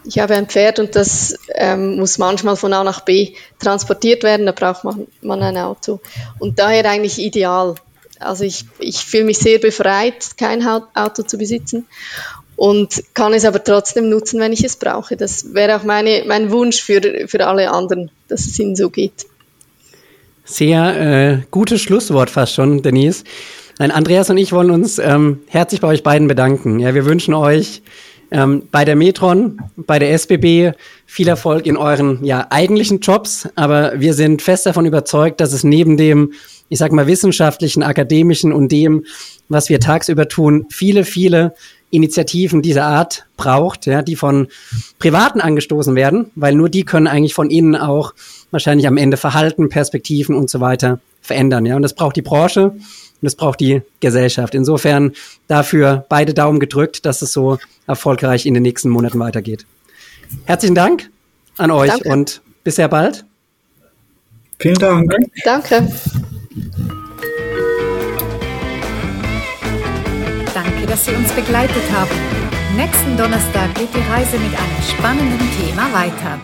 Ich 0.05 0.19
habe 0.19 0.35
ein 0.35 0.47
Pferd 0.47 0.79
und 0.79 0.95
das 0.95 1.37
ähm, 1.53 1.97
muss 1.97 2.17
manchmal 2.17 2.55
von 2.55 2.71
A 2.71 2.83
nach 2.83 3.01
B 3.01 3.33
transportiert 3.59 4.23
werden, 4.23 4.45
da 4.45 4.53
braucht 4.53 4.85
man, 4.85 5.07
man 5.21 5.43
ein 5.43 5.57
Auto. 5.57 5.99
Und 6.39 6.57
daher 6.57 6.89
eigentlich 6.89 7.19
ideal. 7.19 7.75
Also 8.19 8.45
ich, 8.45 8.65
ich 8.79 9.05
fühle 9.05 9.25
mich 9.25 9.39
sehr 9.39 9.59
befreit, 9.59 10.37
kein 10.37 10.65
Auto 10.65 11.23
zu 11.23 11.37
besitzen 11.37 11.85
und 12.55 13.03
kann 13.13 13.33
es 13.33 13.43
aber 13.43 13.61
trotzdem 13.61 14.09
nutzen, 14.09 14.39
wenn 14.39 14.53
ich 14.53 14.63
es 14.63 14.77
brauche. 14.77 15.17
Das 15.17 15.53
wäre 15.53 15.75
auch 15.75 15.83
meine, 15.83 16.23
mein 16.25 16.49
Wunsch 16.49 16.81
für, 16.81 17.27
für 17.27 17.45
alle 17.45 17.69
anderen, 17.71 18.09
dass 18.29 18.45
es 18.45 18.57
ihnen 18.57 18.75
so 18.77 18.89
geht. 18.89 19.27
Sehr 20.45 21.41
äh, 21.41 21.45
gutes 21.51 21.81
Schlusswort 21.81 22.29
fast 22.29 22.53
schon, 22.53 22.81
Denise. 22.81 23.25
Nein, 23.79 23.91
Andreas 23.91 24.27
und 24.31 24.37
ich 24.37 24.53
wollen 24.53 24.71
uns 24.71 24.97
ähm, 24.97 25.41
herzlich 25.47 25.81
bei 25.81 25.89
euch 25.89 26.01
beiden 26.01 26.27
bedanken. 26.27 26.79
Ja, 26.79 26.95
wir 26.95 27.05
wünschen 27.05 27.35
euch 27.35 27.83
ähm, 28.31 28.63
bei 28.71 28.85
der 28.85 28.95
Metron, 28.95 29.59
bei 29.75 29.99
der 29.99 30.13
SBB 30.13 30.71
viel 31.05 31.27
Erfolg 31.27 31.67
in 31.67 31.77
euren 31.77 32.25
ja 32.25 32.47
eigentlichen 32.49 33.01
Jobs, 33.01 33.47
aber 33.53 33.99
wir 33.99 34.15
sind 34.15 34.41
fest 34.41 34.65
davon 34.65 34.87
überzeugt, 34.87 35.39
dass 35.41 35.53
es 35.53 35.63
neben 35.63 35.95
dem, 35.95 36.33
ich 36.69 36.79
sag 36.79 36.91
mal, 36.91 37.05
wissenschaftlichen, 37.05 37.83
akademischen 37.83 38.51
und 38.51 38.71
dem, 38.71 39.05
was 39.47 39.69
wir 39.69 39.79
tagsüber 39.79 40.27
tun, 40.27 40.65
viele, 40.71 41.03
viele 41.03 41.53
Initiativen 41.91 42.63
dieser 42.63 42.85
Art 42.85 43.27
braucht, 43.37 43.85
ja, 43.85 44.01
die 44.01 44.15
von 44.15 44.47
Privaten 44.97 45.39
angestoßen 45.39 45.93
werden, 45.93 46.31
weil 46.33 46.55
nur 46.55 46.69
die 46.69 46.83
können 46.83 47.05
eigentlich 47.05 47.35
von 47.35 47.51
innen 47.51 47.75
auch 47.75 48.15
wahrscheinlich 48.49 48.87
am 48.87 48.97
Ende 48.97 49.17
Verhalten, 49.17 49.69
Perspektiven 49.69 50.35
und 50.35 50.49
so 50.49 50.61
weiter 50.61 50.99
verändern. 51.21 51.65
Ja, 51.67 51.75
und 51.75 51.83
das 51.83 51.93
braucht 51.93 52.15
die 52.15 52.23
Branche 52.23 52.73
und 53.21 53.25
das 53.25 53.35
braucht 53.35 53.59
die 53.59 53.81
Gesellschaft. 53.99 54.53
Insofern 54.53 55.13
dafür 55.47 56.05
beide 56.09 56.33
Daumen 56.33 56.59
gedrückt, 56.59 57.05
dass 57.05 57.21
es 57.21 57.31
so 57.31 57.57
erfolgreich 57.87 58.45
in 58.45 58.53
den 58.53 58.63
nächsten 58.63 58.89
Monaten 58.89 59.19
weitergeht. 59.19 59.65
Herzlichen 60.45 60.75
Dank 60.75 61.09
an 61.57 61.71
euch 61.71 61.91
Danke. 61.91 62.09
und 62.09 62.41
bis 62.63 62.75
sehr 62.75 62.89
bald. 62.89 63.25
Vielen 64.59 64.75
Dank. 64.79 65.11
Danke. 65.43 65.87
Danke, 70.53 70.87
dass 70.87 71.05
Sie 71.05 71.11
uns 71.11 71.31
begleitet 71.31 71.83
haben. 71.91 72.11
Nächsten 72.75 73.17
Donnerstag 73.17 73.73
geht 73.75 73.89
die 73.93 74.11
Reise 74.11 74.37
mit 74.37 74.53
einem 74.53 74.83
spannenden 74.83 75.49
Thema 75.59 75.91
weiter. 75.93 76.39